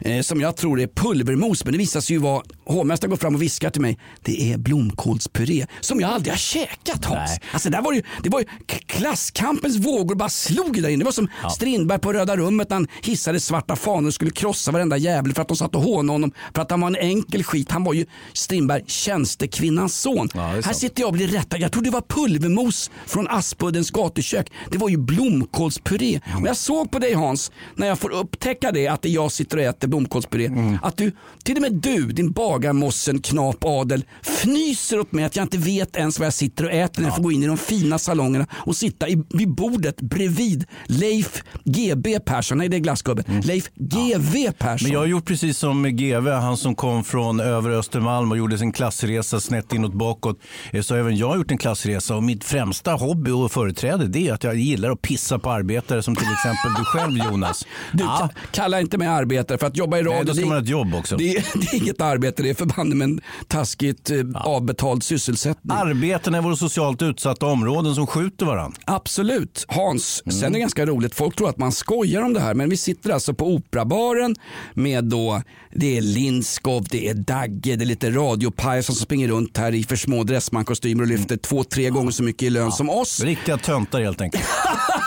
[0.00, 1.64] eh, som jag tror är pulvermos.
[1.64, 4.58] Men det visar sig ju vara, hovmästaren går fram och viskar till mig, det är
[4.58, 7.30] blomkålspuré som jag aldrig har käkat Hans.
[7.30, 7.38] Nej.
[7.52, 8.46] Alltså, där var det, ju- det var ju
[8.86, 10.98] klasskampens vågor bara slog där inne.
[10.98, 14.70] Det var som Strindberg på Röda rummet när han hissade svarta fanor och skulle krossa
[14.72, 17.44] varenda jävel för att de satt och hånade honom för att han var en enkel
[17.44, 17.70] skit.
[17.70, 20.28] Han var ju Strindberg tjänstekvinnans son.
[20.34, 21.60] Ja, Här sitter jag och blir rättad.
[21.60, 24.52] Jag trodde det var pulvermos från Aspuddens gatukök.
[24.70, 26.20] Det var ju blomkålspuré.
[26.26, 26.42] Mm.
[26.42, 29.56] Och jag såg på dig Hans, när jag får upptäcka det, att det jag sitter
[29.56, 30.46] och äter blomkålspuré.
[30.46, 30.78] Mm.
[30.82, 31.12] Att du,
[31.42, 35.96] till och med du, din bagarmossen knap adel, fnyser åt mig att jag inte vet
[35.96, 38.46] ens vad jag sitter och äter när jag får gå in i de fina salongerna
[38.52, 42.58] och sitta i, vid bordet bredvid Leif GB Persson.
[42.58, 43.24] Nej, det är glassgubben.
[43.44, 44.68] Leif GV Persson.
[44.68, 44.78] Mm.
[44.82, 48.58] Men jag har gjort precis som GV, han som kom från övre Östermalm och gjorde
[48.58, 50.38] sin klassresa snett inåt bakåt.
[50.72, 54.28] Eh, Så har även jag gjort en klassresa och mitt främsta hobby och företräde det
[54.28, 57.66] är att jag gillar att pissa på arbetare som till exempel du själv Jonas.
[57.92, 58.28] Du, Ja.
[58.34, 60.14] ka- kalla inte mig arbetare för att jobba i radio.
[60.16, 61.16] Nej, då ska man ha ett jobb också.
[61.16, 61.24] Det
[61.54, 65.76] det är inget arbete, det är förbanne med en taskigt eh, avbetald sysselsättning.
[65.76, 68.78] Arbeten i våra socialt utsatta områden som skjuter varandra.
[68.84, 69.64] Absolut.
[69.68, 70.40] Hans, Mm.
[70.40, 71.14] sen är det ganska roligt.
[71.14, 74.34] Folk tror att man skojar om det här men vi sitter alltså på Operabaren
[74.74, 75.42] med då,
[75.76, 79.84] det är Lindskov, det är Dagge, det är lite radiopajer som springer runt här i
[79.84, 83.20] för små dressmankostymer och lyfter två, tre gånger så mycket i lön som oss.
[83.20, 84.44] Riktiga töntar helt enkelt.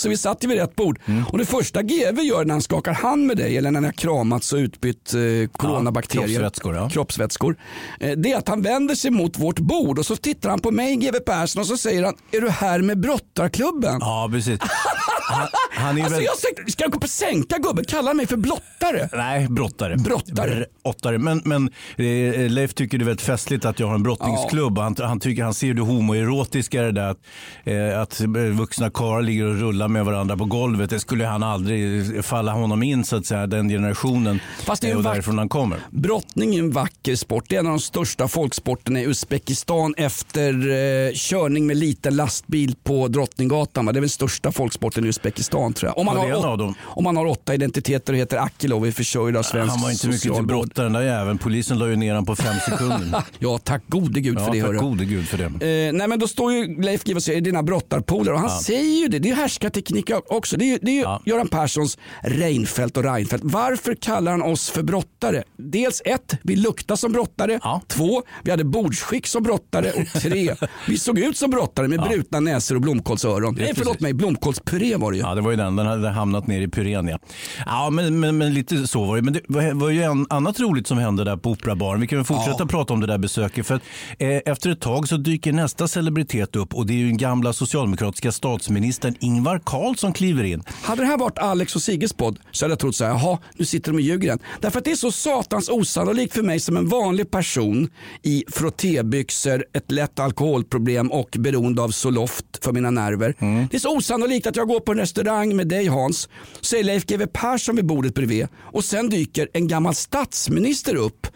[0.00, 1.00] Så vi satt ju vid rätt bord.
[1.06, 1.24] Mm.
[1.24, 3.92] Och det första GV gör när han skakar hand med dig eller när ni har
[3.92, 5.20] kramats och utbytt eh,
[5.52, 6.88] coronabakterier, kroppsvätskor, ja.
[6.88, 7.56] kroppsvätskor,
[8.00, 10.70] eh, det är att han vänder sig mot vårt bord och så tittar han på
[10.70, 13.98] mig, GV Persson, och så säger han, är du här med brottarklubben?
[14.00, 14.58] Ja, precis.
[15.28, 16.58] Han, han är Alltså väldigt...
[16.58, 17.84] jag ska gå på sänka gubben?
[17.84, 19.08] Kallar han mig för blottare?
[19.12, 19.96] Nej, brottare.
[19.96, 20.66] Brottare.
[20.82, 21.18] Brottare.
[21.18, 24.78] Men, men eh, Leif tycker det är väldigt festligt att jag har en brottningsklubb.
[24.78, 27.18] Han, han, tycker, han ser det homoerotiska i det där att,
[27.64, 28.20] eh, att
[28.58, 30.90] vuxna karlar ligger och rullar med varandra på golvet.
[30.90, 34.40] Det skulle han aldrig falla honom in så att säga, den generationen.
[34.64, 35.78] Fast det är eh, och därifrån han kommer.
[35.90, 37.44] Brottning är en vacker sport.
[37.48, 42.74] Det är en av de största folksporterna i Uzbekistan efter eh, körning med liten lastbil
[42.84, 43.86] på Drottninggatan.
[43.86, 43.92] Va?
[43.92, 45.98] Det är väl största folksporten i Uzbekistan tror jag.
[45.98, 46.74] Om man, Ja, har, åt- av dem.
[46.82, 49.90] om man har åtta identiteter och heter Akilov och är försörjd av svensk Han var
[49.90, 51.38] inte mycket till brottare den där jäveln.
[51.38, 53.22] Polisen la ju ner honom på fem sekunder.
[53.38, 54.60] Ja, tack gode gud ja, för det.
[54.60, 54.78] tack hörru.
[54.78, 55.44] gode gud för det.
[55.86, 59.00] Eh, nej men då står ju Leif GW och säger dina brottarpolare och han säger
[59.02, 59.18] ju det.
[59.18, 60.56] Det är härskarteknik också.
[60.56, 61.22] Det är det är ju Ja.
[61.24, 63.44] Göran Perssons Reinfeldt och Reinfeldt.
[63.46, 65.42] Varför kallar han oss för brottare?
[65.56, 67.60] Dels ett, vi luktar som brottare.
[67.62, 67.80] Ja.
[67.88, 69.90] Två, vi hade bordsskick som brottare.
[69.92, 70.54] Och tre,
[70.88, 73.54] vi såg ut som brottare med brutna näsor och blomkålsöron.
[73.60, 75.22] Nej förlåt mig, blomkålspuré var det ju.
[75.22, 75.76] Ja, det var ju den.
[75.76, 77.08] Den hade hamnat ner i purén.
[77.08, 77.18] Ja,
[77.66, 79.22] ja men, men, men lite så var det.
[79.22, 82.00] Men det var, var ju en, annat roligt som hände där på Operabaren.
[82.00, 83.66] Vi kan väl fortsätta prata om det där besöket.
[83.66, 83.82] För att,
[84.18, 87.52] eh, efter ett tag så dyker nästa celebritet upp och det är ju den gamla
[87.52, 90.62] socialdemokratiska statsministern Ingvar Carlsson kliver in.
[90.82, 93.38] Hade det här varit Alex och Sigges podd så hade jag trott så här, jaha,
[93.56, 94.38] nu sitter de och ljuger igen.
[94.60, 97.90] Därför att det är så satans osannolikt för mig som en vanlig person
[98.22, 103.34] i frottébyxor, ett lätt alkoholproblem och beroende av Zoloft för mina nerver.
[103.70, 106.28] Det är så osannolikt att jag går på restaurang med dig Hans,
[106.60, 111.26] så är Leif GW Persson vid bordet bredvid och sen dyker en gammal statsminister upp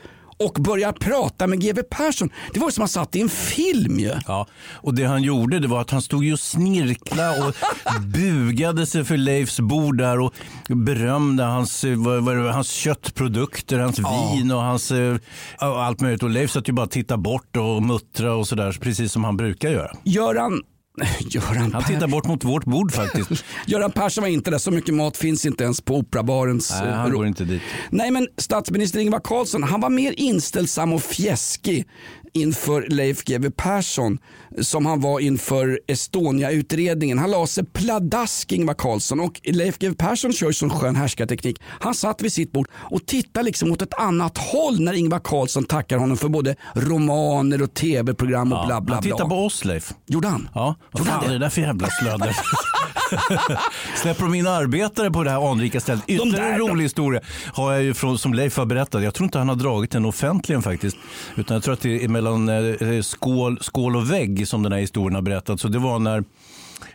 [0.44, 2.30] och börjar prata med GW Persson.
[2.54, 4.12] Det var som att han satt i en film ju.
[4.26, 7.54] Ja, och det han gjorde det var att han stod ju och snirkla och
[8.02, 10.34] bugade sig för Leifs bord där och
[10.68, 15.16] berömde hans, eh, vad, vad, hans köttprodukter, hans vin och hans eh,
[15.60, 16.22] och allt möjligt.
[16.22, 19.36] Och Leif satt ju bara och tittade bort och muttra och sådär, precis som han
[19.36, 19.96] brukar göra.
[20.04, 20.62] Gör han
[21.20, 23.45] Göran Han tittar bort mot vårt bord faktiskt.
[23.66, 27.12] Göran Persson var inte där, så mycket mat finns inte ens på Operabarens Nej, han
[27.12, 27.62] går inte dit.
[27.90, 31.88] Nej men statsminister Ingvar Carlsson han var mer inställsam och fjäskig
[32.33, 34.18] inför Leif GW Persson
[34.61, 37.18] som han var inför Estonia-utredningen.
[37.18, 41.61] Han la sig pladask Ingvar Carlsson och Leif GW Persson kör ju sån skön härskarteknik.
[41.64, 45.64] Han satt vid sitt bord och tittade liksom åt ett annat håll när Ingvar Carlsson
[45.64, 49.28] tackar honom för både romaner och tv-program och bla bla han tittar bla.
[49.28, 49.93] på oss Leif.
[50.07, 50.49] Gjorde han?
[50.55, 51.39] Ja, vad fan han är det?
[51.39, 52.37] där för jävla slödder?
[53.97, 56.05] Släpper de in arbetare på det här anrika stället?
[56.07, 57.20] Ytterligare en rolig historia
[57.53, 59.03] har jag ju från, som Leif har berättat.
[59.03, 60.97] Jag tror inte han har dragit den offentligen faktiskt.
[61.37, 64.81] Utan jag tror att det är mellan eh, skål, skål och vägg som den här
[64.81, 65.62] historien har berättats.
[65.62, 66.25] Så det var när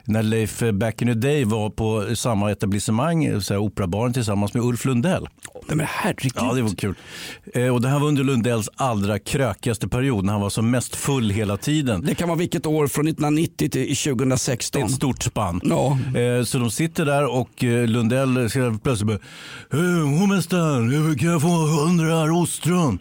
[0.10, 4.14] när Leif eh, back in the day var på samma etablissemang, eh, så här, Operabaren
[4.14, 5.28] tillsammans med Ulf Lundell.
[5.68, 6.32] Nej, men herregud.
[6.36, 6.96] Ja, det var kul.
[7.54, 10.96] Eh, och det här var under Lundells allra krökigaste period när han var som mest
[10.96, 12.02] full hela tiden.
[12.06, 14.84] Det kan vara vilket år från 1990 till 2016.
[14.84, 15.62] Ett stort spann.
[15.64, 15.98] Ja.
[16.20, 18.50] Eh, Så de sitter där och Lundell
[18.84, 19.20] plötsligt bara
[19.74, 23.00] "Eh, Hovmästaren, kan jag få hundra ostron?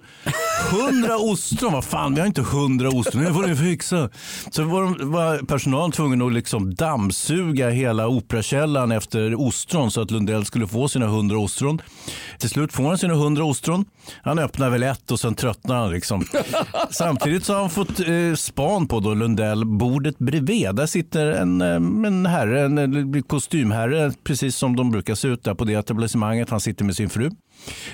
[0.56, 1.72] Hundra ostron?
[1.72, 3.24] Vad fan, vi har inte hundra ostron.
[3.24, 4.10] Det får ni fixa.
[4.50, 10.10] Så var, de, var personalen tvungen att liksom dammsuga hela operakällaren efter ostron så att
[10.10, 11.80] Lundell skulle få sina hundra ostron.
[12.38, 13.84] Till slut får han sina hundra ostron.
[14.22, 15.90] Han öppnar väl ett och sen tröttnar han.
[15.90, 16.24] Liksom.
[16.90, 20.74] Samtidigt så har han fått eh, span på då Lundell bordet bredvid.
[20.74, 21.74] Där sitter en, eh,
[22.06, 26.50] en herre, en, en kostymherre, precis som de brukar se ut där på det etablissemanget.
[26.50, 27.30] Han sitter med sin fru.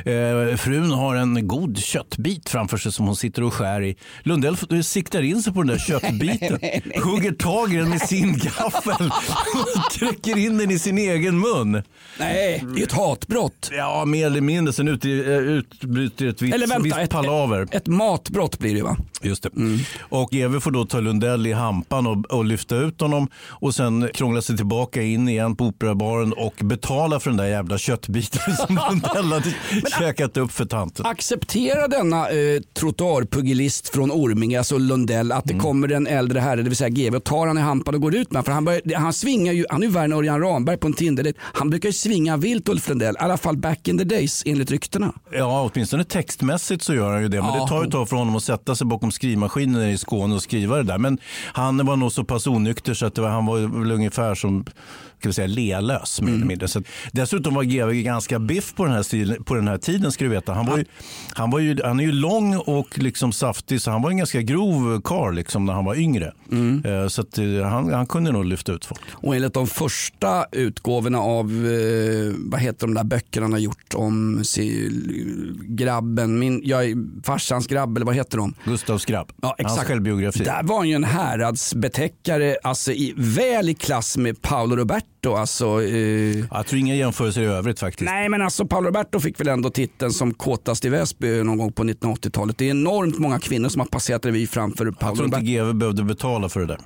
[0.04, 3.96] Eh, frun har en god köttbit framför sig som hon sitter och skär i.
[4.22, 6.58] Lundell siktar in sig på den där köttbiten,
[7.02, 9.10] hugger tag i den med sin gaffel
[9.54, 11.82] och trycker in den i sin egen mun.
[12.18, 13.70] Nej, det är ett hatbrott.
[13.72, 14.72] Ja, mer eller mindre.
[14.72, 14.94] Sen eh,
[15.28, 17.68] utbryter ett visst, Eller vänta, visst ett- palaver.
[17.70, 18.96] Ett matbrott blir det va?
[19.22, 19.50] Just det.
[20.00, 24.08] Och GW får då ta Lundell i hampan och, och lyfta ut honom och sen
[24.14, 28.80] krångla sig tillbaka in igen på operabaren och betala för den där jävla köttbiten som
[28.90, 29.54] Lundell hade
[29.98, 31.06] käkat upp för tanten.
[31.06, 36.68] Acceptera denna eh, trottoarpugilist från Orminge, alltså Lundell, att det kommer en äldre herre, det
[36.68, 38.44] vill säga GW, och tar han i hampan och går ut med.
[38.44, 40.92] För han, börjar, han svingar ju, han är ju värre än Örjan Ramberg på en
[40.92, 41.32] Tinder.
[41.38, 44.70] Han brukar ju svinga vilt Ulf Lundell, i alla fall back in the days enligt
[44.70, 45.12] ryktena.
[45.32, 47.42] Ja, åtminstone textmässigt så gör han ju det.
[47.42, 47.62] Men Ja.
[47.62, 50.42] det tar ju ett tag för honom att sätta sig bakom skrivmaskinen i Skåne och
[50.42, 50.98] skriva det där.
[50.98, 51.18] Men
[51.52, 54.64] han var nog så pass onykter så att det var, han var väl ungefär som
[55.22, 56.68] ska vi säga, lealös mer eller mindre.
[56.68, 60.24] Så dessutom var GW ganska biff på den här, stilen, på den här tiden ska
[60.24, 60.52] du veta.
[60.52, 60.84] Han, var ju,
[61.34, 64.42] han, var ju, han är ju lång och liksom saftig så han var en ganska
[64.42, 66.32] grov karl liksom när han var yngre.
[66.84, 69.00] Eh, Så att, eh, han, han kunde nog lyfta ut folk.
[69.12, 73.94] Och enligt de första utgåvorna av, eh, vad heter de där böckerna han har gjort
[73.94, 74.90] om si,
[75.62, 78.54] grabben, min, jag, farsans grabb eller vad heter de?
[78.64, 79.32] Gustavs grabb.
[79.42, 79.76] Ja, exakt.
[79.76, 80.44] Hans självbiografi.
[80.44, 84.76] Där var han ju en häradsbetäckare, alltså i, väl i klass med Paolo
[85.24, 85.40] Roberto.
[85.40, 88.10] Alltså, eh, Jag tror inga jämförelser i övrigt faktiskt.
[88.10, 91.72] nej men alltså Paolo Roberto fick väl ändå titeln som kåtast i Väsby någon gång
[91.72, 92.58] på 1980-talet.
[92.58, 95.64] Det är enormt många kvinnor som har passerat revy framför Jag Paolo tror inte Roberto.
[95.64, 96.78] GW behövde betala för det där.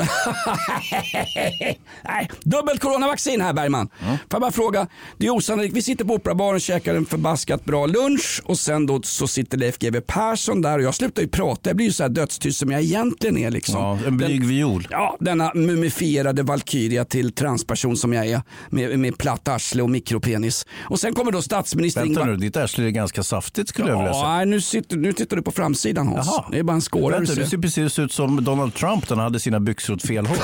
[0.00, 0.06] Eh,
[2.04, 3.88] Nej, dubbelt coronavaccin här Bergman.
[3.98, 4.86] Får jag bara fråga,
[5.18, 8.86] det är osannolikt, vi sitter på Operabaren och käkar en förbaskat bra lunch och sen
[8.86, 11.92] då så sitter Leif GW Persson där och jag slutar ju prata, jag blir ju
[11.92, 13.80] så här dödstyst som jag egentligen är liksom.
[13.80, 14.88] Ja, en blyg viol.
[14.90, 20.66] Ja, denna mumifierade valkyria till transperson som jag är med, med platt arsle och mikropenis.
[20.82, 22.32] Och sen kommer då statsminister Vänta Ingvar...
[22.32, 24.28] nu, ditt arsle är ganska saftigt skulle jag vilja Ja, säga.
[24.36, 26.26] nej, nu, sitter, nu tittar du på framsidan Hans.
[26.26, 26.44] Jaha.
[26.50, 27.50] Det är bara en skåra du Vänta, du ser.
[27.50, 30.38] ser precis ut som Donald Trump när han hade sina byxor åt fel håll.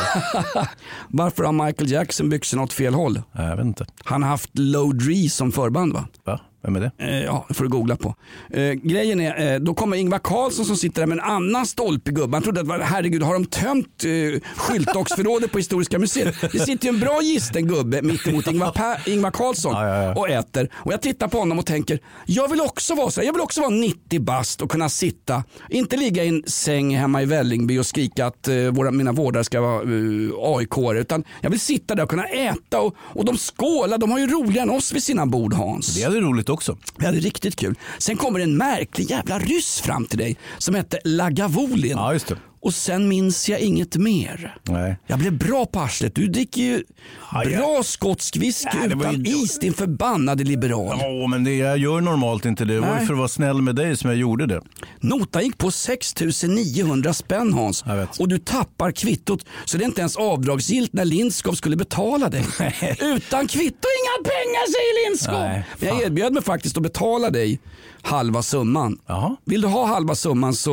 [1.09, 3.23] Varför har Michael Jackson byxorna åt fel håll?
[3.33, 3.87] Jag vet inte.
[4.05, 6.05] Han har haft Low Dree som förband va?
[6.25, 6.41] Va?
[6.63, 6.91] Vem är det?
[6.99, 8.15] Eh, ja, det får du googla på.
[8.51, 12.15] Eh, grejen är, eh, då kommer Ingvar Carlsson som sitter där med en annan stolpig
[12.15, 12.37] gubbe.
[12.37, 16.35] Han trodde att, herregud, har de tömt eh, skyltdocksförrådet på Historiska museet?
[16.53, 20.03] Det sitter ju en bra gisten gubbe mitt emot Ingvar, per, Ingvar Carlsson Ja, ja,
[20.03, 20.15] ja.
[20.15, 20.69] och äter.
[20.75, 23.27] Och jag tittar på honom och tänker, jag vill också vara så här.
[23.27, 27.23] Jag vill också vara 90 bast och kunna sitta, inte ligga i en säng hemma
[27.23, 31.51] i Vällingby och skrika att eh, våra, mina vårdare ska vara uh, aik utan jag
[31.51, 34.71] vill sitta där och kunna äta och, och de skålar, de har ju roligare än
[34.71, 35.95] oss vid sina bord Hans.
[35.95, 36.77] Det hade roligt också.
[36.99, 37.75] Vi hade riktigt kul.
[37.99, 41.91] Sen kommer en märklig jävla ryss fram till dig som hette Lagavulin.
[41.91, 42.37] Ja, just det.
[42.63, 44.57] Och sen minns jag inget mer.
[44.65, 44.97] Nej.
[45.07, 46.15] Jag blev bra på arslet.
[46.15, 46.85] Du dricker ju
[47.33, 47.59] Ja, ja.
[47.59, 50.99] bra skotsk whisky var utan ju- is din förbannade liberal.
[51.01, 52.75] Ja, men det, jag gör normalt inte det.
[52.75, 54.61] Det var för att vara snäll med dig som jag gjorde det.
[55.01, 57.85] Notan gick på 6900 spänn Hans.
[58.19, 62.41] Och du tappar kvittot så det är inte ens avdragsgillt när Lindskov skulle betala dig.
[63.01, 65.63] Utan kvitto inga pengar säger Lindskov.
[65.79, 67.61] Men jag erbjöd mig faktiskt att betala dig
[68.03, 68.99] halva summan.
[69.07, 69.37] Jaha.
[69.45, 70.73] Vill du ha halva summan så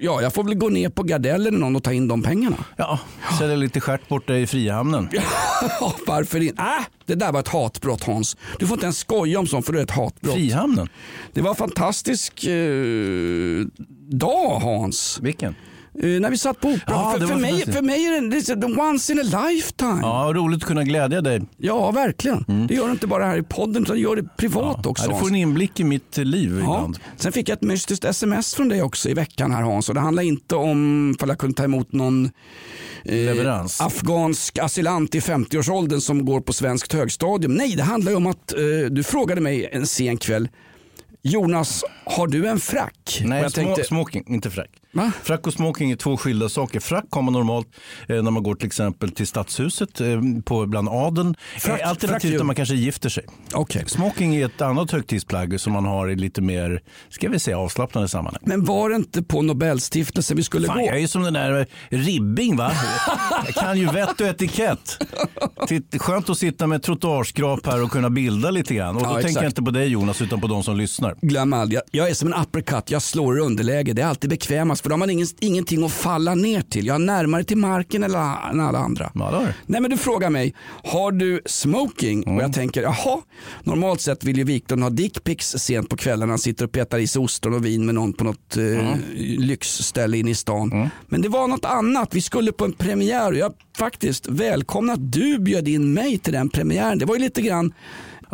[0.00, 2.56] ja, jag får väl gå ner på Gardell eller någon att ta in de pengarna.
[2.76, 2.98] Ja,
[3.38, 5.08] sälja lite stjärt borta i Frihamnen.
[5.80, 6.62] Ja, Varför inte?
[6.62, 8.36] Äh, det där var ett hatbrott Hans.
[8.58, 10.34] Du får inte ens skoja om sånt för det är ett hatbrott.
[10.34, 10.88] Frihamnen?
[11.32, 13.66] Det var en fantastisk eh,
[14.10, 15.18] dag Hans.
[15.22, 15.54] Vilken?
[16.02, 16.82] Eh, när vi satt på Operan.
[16.86, 20.00] Ja, för, för, mig, för mig är det, det är once in a lifetime.
[20.02, 21.42] Ja, roligt att kunna glädja dig.
[21.56, 22.66] Ja, verkligen.
[22.68, 25.04] Det gör du inte bara här i podden utan du gör det privat också.
[25.04, 26.58] Ja, du får en inblick i mitt liv Ja.
[26.58, 26.98] ibland.
[27.16, 29.88] Sen fick jag ett mystiskt sms från dig också i veckan här Hans.
[29.88, 32.30] Och det handlar inte om ifall jag kunde ta emot någon
[33.04, 37.54] eh, afghansk asylant i 50-årsåldern som går på svenskt högstadium.
[37.54, 40.48] Nej, det handlar om att eh, du frågade mig en sen kväll
[41.22, 43.22] Jonas, har du en frack?
[43.24, 44.70] Nej, jag tänkte, smoking, inte frack.
[44.94, 45.12] Va?
[45.22, 46.80] Frack och smoking är två skilda saker.
[46.80, 47.68] Frack har man normalt
[48.08, 50.06] eh, när man går till exempel till stadshuset eh,
[50.44, 51.34] på, bland adeln.
[51.58, 53.24] Frack- eh, alternativt frack när man kanske gifter sig.
[53.52, 53.84] Okej.
[53.86, 58.08] Smoking är ett annat högtidsplagg som man har i lite mer, ska vi säga, avslappnade
[58.08, 58.42] sammanhang.
[58.46, 60.84] Men var det inte på Nobelstiftelsen vi skulle Fan, gå?
[60.86, 61.66] jag är ju som den där eh,
[61.98, 62.72] Ribbing va?
[63.46, 64.98] Jag kan ju vett och etikett.
[65.68, 68.96] Titt, skönt att sitta med trottoarskrap här och kunna bilda lite grann.
[68.96, 69.42] Och då Ja, tänker exakt.
[69.42, 71.14] jag inte på dig Jonas utan på de som lyssnar.
[71.20, 73.92] Glöm aldrig, jag, jag är som en uppercut, jag slår i underläge.
[73.92, 76.86] Det är alltid bekvämast för då har man ingen, ingenting att falla ner till.
[76.86, 79.10] Jag är närmare till marken än alla, andra.
[79.14, 79.52] Du.
[79.66, 80.54] Nej men du frågar mig,
[80.84, 82.20] har du smoking?
[82.22, 82.40] Och Mm.
[82.42, 83.20] jag tänker, jaha,
[83.62, 86.28] normalt sett vill ju Wiklund ha dickpics sent på kvällen.
[86.28, 88.94] Han sitter och petar i sig ostron och vin med någon på något eh,
[89.38, 90.72] lyxställe inne i stan.
[90.72, 90.88] Mm.
[91.06, 95.12] Men det var något annat, vi skulle på en premiär och jag faktiskt välkomnar att
[95.12, 96.98] du bjöd in mig till den premiären.
[96.98, 97.72] Det var ju lite grann,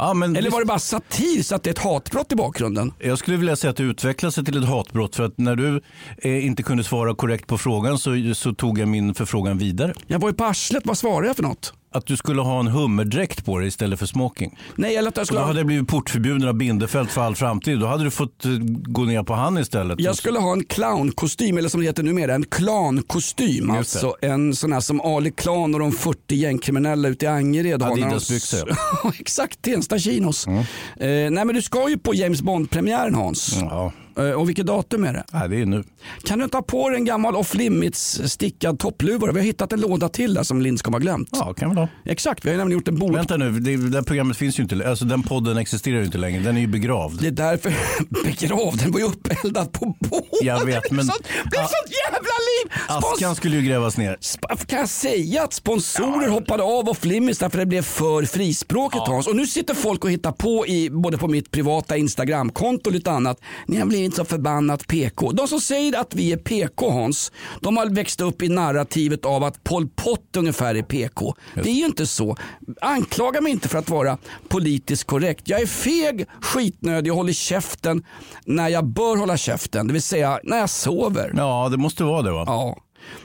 [0.00, 2.92] Ja, men eller var det bara satir så att det är ett hatbrott i bakgrunden?
[2.98, 5.80] Jag skulle vilja säga att det utvecklade sig till ett hatbrott för att när du
[6.18, 9.94] eh, inte kunde svara korrekt på frågan så, så tog jag min förfrågan vidare.
[10.06, 11.74] Jag var ju på arslet, vad svarade jag för något?
[11.92, 14.58] Att du skulle ha en hummerdräkt på dig istället för smoking.
[14.76, 15.46] Nej, eller att jag Och skulle då ha...
[15.48, 17.78] hade jag blivit portförbjuden av Bindefält för all framtid.
[17.80, 18.50] Då hade du fått eh,
[18.82, 20.00] gå ner på han istället.
[20.00, 23.66] Jag skulle ha en clownkostym, eller som det heter numera, en klankostym.
[23.66, 23.78] Det.
[23.78, 27.92] Alltså en sån här som Ali Klan och de 40 gängkriminella ute i Angered har.
[27.92, 28.76] Adidasbyxor.
[29.20, 30.46] Exakt, Tensta chinos.
[30.46, 30.60] Eh,
[30.96, 33.56] nej men du ska ju på James Bond-premiären Hans.
[33.60, 33.92] Ja,
[34.36, 35.24] och vilket datum är det?
[35.32, 35.84] Nej, det är nu.
[36.24, 39.32] Kan du inte ha på dig en gammal off limits stickad toppluva?
[39.32, 41.28] Vi har hittat en låda till där som Lindskog har glömt.
[41.32, 41.88] Ja, kan vi ha.
[42.04, 43.16] Exakt, vi har ju nämligen gjort en bouppteckning.
[43.16, 44.88] Vänta nu, det, det här programmet finns ju inte.
[44.88, 46.42] Alltså den podden existerar ju inte längre.
[46.42, 47.20] Den är ju begravd.
[47.20, 47.72] Det är därför
[48.24, 50.20] begravd, den var ju uppeldad på bål.
[50.42, 51.68] Jag vet, det blev men- sånt, det blev Ah.
[51.68, 52.72] sånt jävla liv!
[52.88, 54.16] Spons- Askan skulle ju grävas ner.
[54.20, 59.02] Sp- Kan jag säga att sponsorer hoppade av och Flimmis därför det blev för frispråkigt
[59.06, 59.26] Hans.
[59.26, 63.10] Och nu sitter folk och hittar på i, både på mitt privata Instagramkonto och lite
[63.10, 63.40] annat.
[63.66, 65.32] Ni har blivit så förbannat PK.
[65.32, 69.44] De som säger att vi är PK Hans, de har växt upp i narrativet av
[69.44, 71.34] att Pol Pot ungefär är PK.
[71.54, 72.36] Det är ju inte så.
[72.80, 75.48] Anklaga mig inte för att vara politiskt korrekt.
[75.48, 78.04] Jag är feg, skitnödig och håller käften
[78.44, 79.86] när jag bör hålla käften.
[79.86, 81.32] Det vill säga när jag sover.
[81.36, 82.44] Ja, det måste vara det va?
[82.46, 82.76] Ja.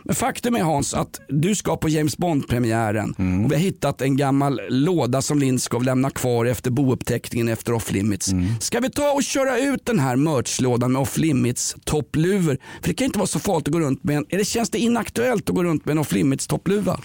[0.04, 3.46] Men faktum är Hans att du ska på James Bond-premiären Mm.
[3.46, 7.92] och vi har hittat en gammal låda som Lindskov lämnar kvar efter bouppteckningen efter Off
[7.92, 8.32] Limits.
[8.32, 8.46] Mm.
[8.60, 12.58] Ska vi ta och köra ut den här merchlådan med Off Limits toppluvor?
[12.82, 14.78] För det kan inte vara så farligt att gå runt med en, eller känns det
[14.80, 17.00] inaktuellt att gå runt med en Off Limits toppluva?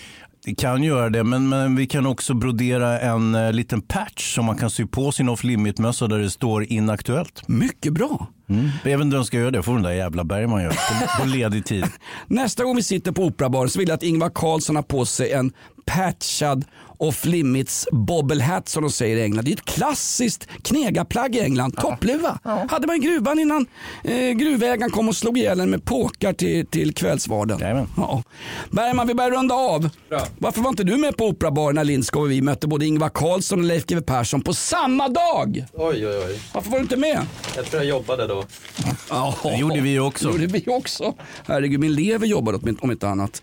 [0.56, 4.56] Kan göra det, men, men vi kan också brodera en eh, liten patch som man
[4.56, 7.48] kan sy på sin off limit-mössa där det står inaktuellt.
[7.48, 8.26] Mycket bra.
[8.48, 8.68] Mm.
[8.84, 11.84] Även den ska göra det får den där jävla Bergman göra på, på ledig tid.
[12.26, 15.32] Nästa gång vi sitter på Operabaren så vill jag att Ingvar Carlsson har på sig
[15.32, 15.52] en
[15.86, 16.64] patchad
[17.00, 19.44] off limits bobblehat som de säger i England.
[19.44, 21.76] Det är ett klassiskt knegarplagg i England.
[21.76, 22.38] Toppluva.
[22.70, 23.66] Hade man i gruvan innan
[24.04, 27.58] eh, gruvägaren kom och slog ihjäl en med påkar till, till kvällsvarden.
[27.58, 27.86] Jajamän.
[27.96, 28.22] Ja.
[28.70, 29.88] Bergman, vi börjar runda av.
[30.38, 33.58] Varför var inte du med på Operabaren när Lindskog och vi mötte både Ingvar Carlsson
[33.58, 35.64] och Leif GW Persson på samma dag?
[35.72, 36.40] Oj, oj, oj.
[36.54, 37.26] Varför var du inte med?
[37.56, 38.44] Jag tror jag jobbade då.
[39.10, 40.28] Ja, Det gjorde vi också.
[40.28, 41.14] Det gjorde vi också.
[41.46, 43.42] Herregud, min lever jobbade om inte annat.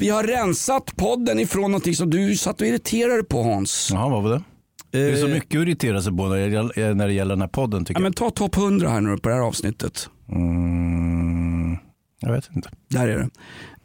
[0.00, 3.88] Vi har rensat podden ifrån någonting som du satt och irriterade på Hans.
[3.92, 4.42] Jaha, vad var det?
[4.90, 7.34] Det är så Eh, mycket att irritera sig på när det gäller, när det gäller
[7.34, 10.08] den här podden tycker Ja, men ta topp 100 här nu på det här avsnittet.
[10.26, 10.36] jag.
[10.36, 11.76] Mm,
[12.20, 12.70] jag vet inte.
[12.88, 13.28] Där är det.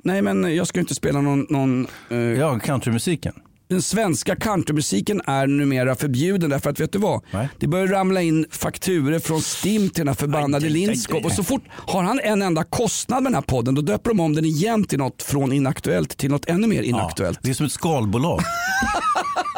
[0.03, 3.33] Nej men jag ska inte spela någon, någon eh, Ja, countrymusiken.
[3.73, 7.21] Den svenska countrymusiken är numera förbjuden därför att vet du vad?
[7.31, 7.49] Nej.
[7.59, 11.23] Det börjar ramla in fakturer från Stim till den här förbannade aj.
[11.23, 14.19] och så fort har han en enda kostnad med den här podden då döper de
[14.19, 17.39] om den igen till något från inaktuellt till något ännu mer inaktuellt.
[17.41, 18.41] Ja, det är som ett skalbolag.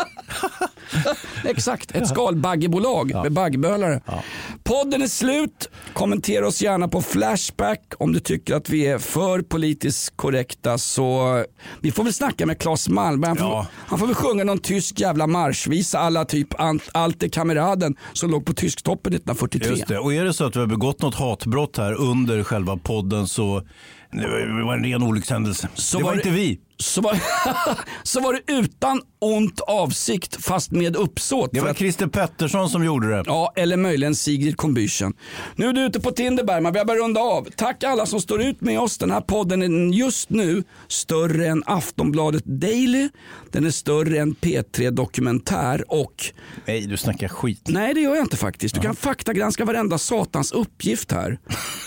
[1.43, 4.01] Exakt, ett skalbaggebolag med baggbölare.
[4.63, 5.69] Podden är slut.
[5.93, 10.77] Kommentera oss gärna på Flashback om du tycker att vi är för politiskt korrekta.
[10.77, 11.43] Så
[11.81, 13.29] vi får väl snacka med Claes Malmberg.
[13.29, 13.67] Han får, Ja.
[13.87, 16.47] han får väl sjunga någon tysk jävla marschvisa alla typ
[16.93, 19.69] Alte Kameraden som låg på tysktoppen 1943.
[19.69, 19.99] Just det.
[19.99, 23.61] Och är det så att vi har begått något hatbrott här under själva podden så
[24.17, 25.69] Det var, en ren olyckshändelse.
[25.75, 26.59] Så det var, var inte det- vi.
[26.77, 27.19] Så var,
[28.03, 31.49] så var det utan ont avsikt fast med uppsåt.
[31.53, 33.23] Det var att- Christer Pettersson som gjorde det.
[33.25, 35.13] Ja, eller möjligen Sigrid Combüchen.
[35.55, 37.47] Nu är du ute på Tinder Bergman, vi har börjat runda av.
[37.57, 38.97] Tack alla som står ut med oss.
[38.97, 43.09] Den här podden är just nu större än Aftonbladet Daily.
[43.55, 46.25] Den är större än P3 Dokumentär och...
[46.65, 47.61] Nej, du snackar skit.
[47.65, 48.75] Nej, det gör jag inte faktiskt.
[48.75, 51.39] Du kan faktagranska varenda satans uppgift här.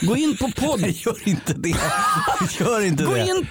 [0.03, 0.81] Gå in på podd...
[0.87, 1.69] Gör inte det.
[2.61, 3.27] Gör inte Gå det.
[3.27, 3.47] in...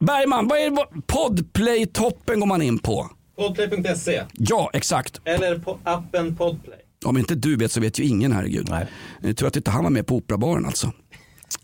[0.00, 0.86] Bergman, vad är det?
[1.06, 3.10] Podplay-toppen går man in på.
[3.36, 5.20] Podplay.se Ja, exakt.
[5.24, 6.78] eller på appen Podplay.
[7.04, 8.66] Om inte du vet så vet ju ingen herregud.
[8.70, 8.86] Nej.
[9.22, 10.92] Jag tror att inte han var med på Operabaren alltså.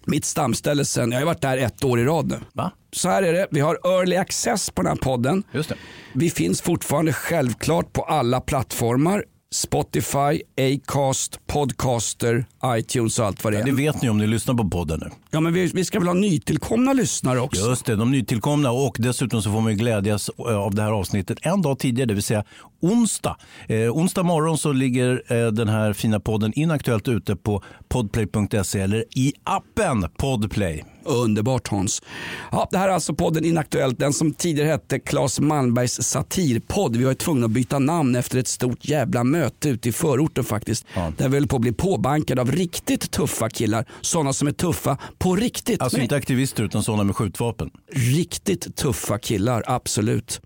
[0.07, 2.39] Mitt stamställe sen, jag har varit där ett år i rad nu.
[2.53, 2.73] Va?
[2.93, 5.43] Så här är det, vi har early access på den här podden.
[5.53, 5.77] Just det.
[6.13, 9.25] Vi finns fortfarande självklart på alla plattformar.
[9.55, 13.65] Spotify, Acast, Podcaster, iTunes och allt vad det är.
[13.65, 15.11] Det vet ni om ni lyssnar på podden nu.
[15.31, 17.69] Ja, men vi, vi ska väl ha nytillkomna lyssnare också?
[17.69, 20.93] Just det, de nytillkomna och dessutom så får man ju glädjas eh, av det här
[20.93, 22.45] avsnittet en dag tidigare, det vill säga
[22.81, 23.37] onsdag.
[23.69, 29.05] Eh, onsdag morgon så ligger eh, den här fina podden inaktuellt ute på podplay.se eller
[29.17, 30.94] i appen Podplay.
[31.05, 32.03] Underbart Hans.
[32.53, 36.97] Ja, det här är alltså podden Inaktuellt, den som tidigare hette Claes Malmbergs satirpodd.
[36.97, 40.87] Vi var tvungna att byta namn efter ett stort jävla möte ute i förorten faktiskt.
[41.17, 43.85] Där vi höll på att bli påbankade av riktigt tuffa killar.
[44.01, 45.81] Sådana som är tuffa på riktigt.
[45.83, 47.71] Alltså Men- inte aktivister utan sådana med skjutvapen.
[47.93, 50.41] Riktigt tuffa killar, absolut.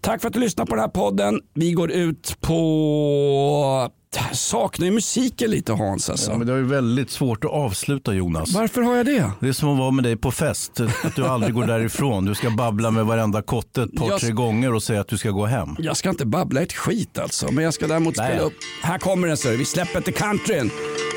[0.00, 1.40] Tack för att du lyssnade på den här podden.
[1.54, 3.90] Vi går ut på...
[4.32, 6.30] Saknar ju musiken lite Hans alltså.
[6.30, 8.52] Ja, men det är väldigt svårt att avsluta Jonas.
[8.54, 9.30] Varför har jag det?
[9.40, 12.24] Det är som att vara med dig på fest, att du aldrig går därifrån.
[12.24, 15.18] Du ska babbla med varenda kotte ett par, Jag- tre gånger och säga att du
[15.18, 15.76] ska gå hem.
[15.78, 18.28] Jag ska inte babbla ett skit alltså, men jag ska däremot Nej.
[18.30, 18.54] spela upp.
[18.82, 20.70] Här kommer den så vi släpper inte countryn.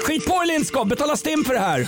[0.08, 1.80] Skit på er Lindskov, betala stim för det här.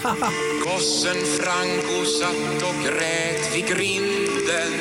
[0.64, 4.74] Gossen Franco satt och grät vid grinden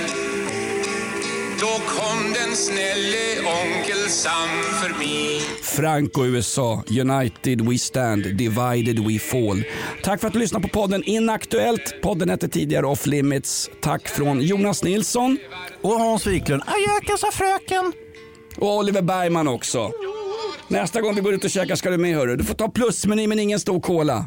[1.62, 4.48] Då kom den snälle onkel Sam
[4.82, 9.64] förbi Franco USA, United We Stand, Divided We Fall.
[10.02, 11.94] Tack för att du lyssnade på podden Inaktuellt.
[12.02, 13.70] Podden hette tidigare Off Limits.
[13.80, 15.38] Tack från Jonas Nilsson.
[15.82, 16.62] Och Hans Wiklund.
[16.66, 17.92] Ajöken sa fröken.
[18.56, 19.90] Och Oliver Bergman också.
[20.68, 22.36] Nästa gång vi går ut och käkar ska du med hörru.
[22.36, 24.26] Du får ta plusmeny men ingen stor cola.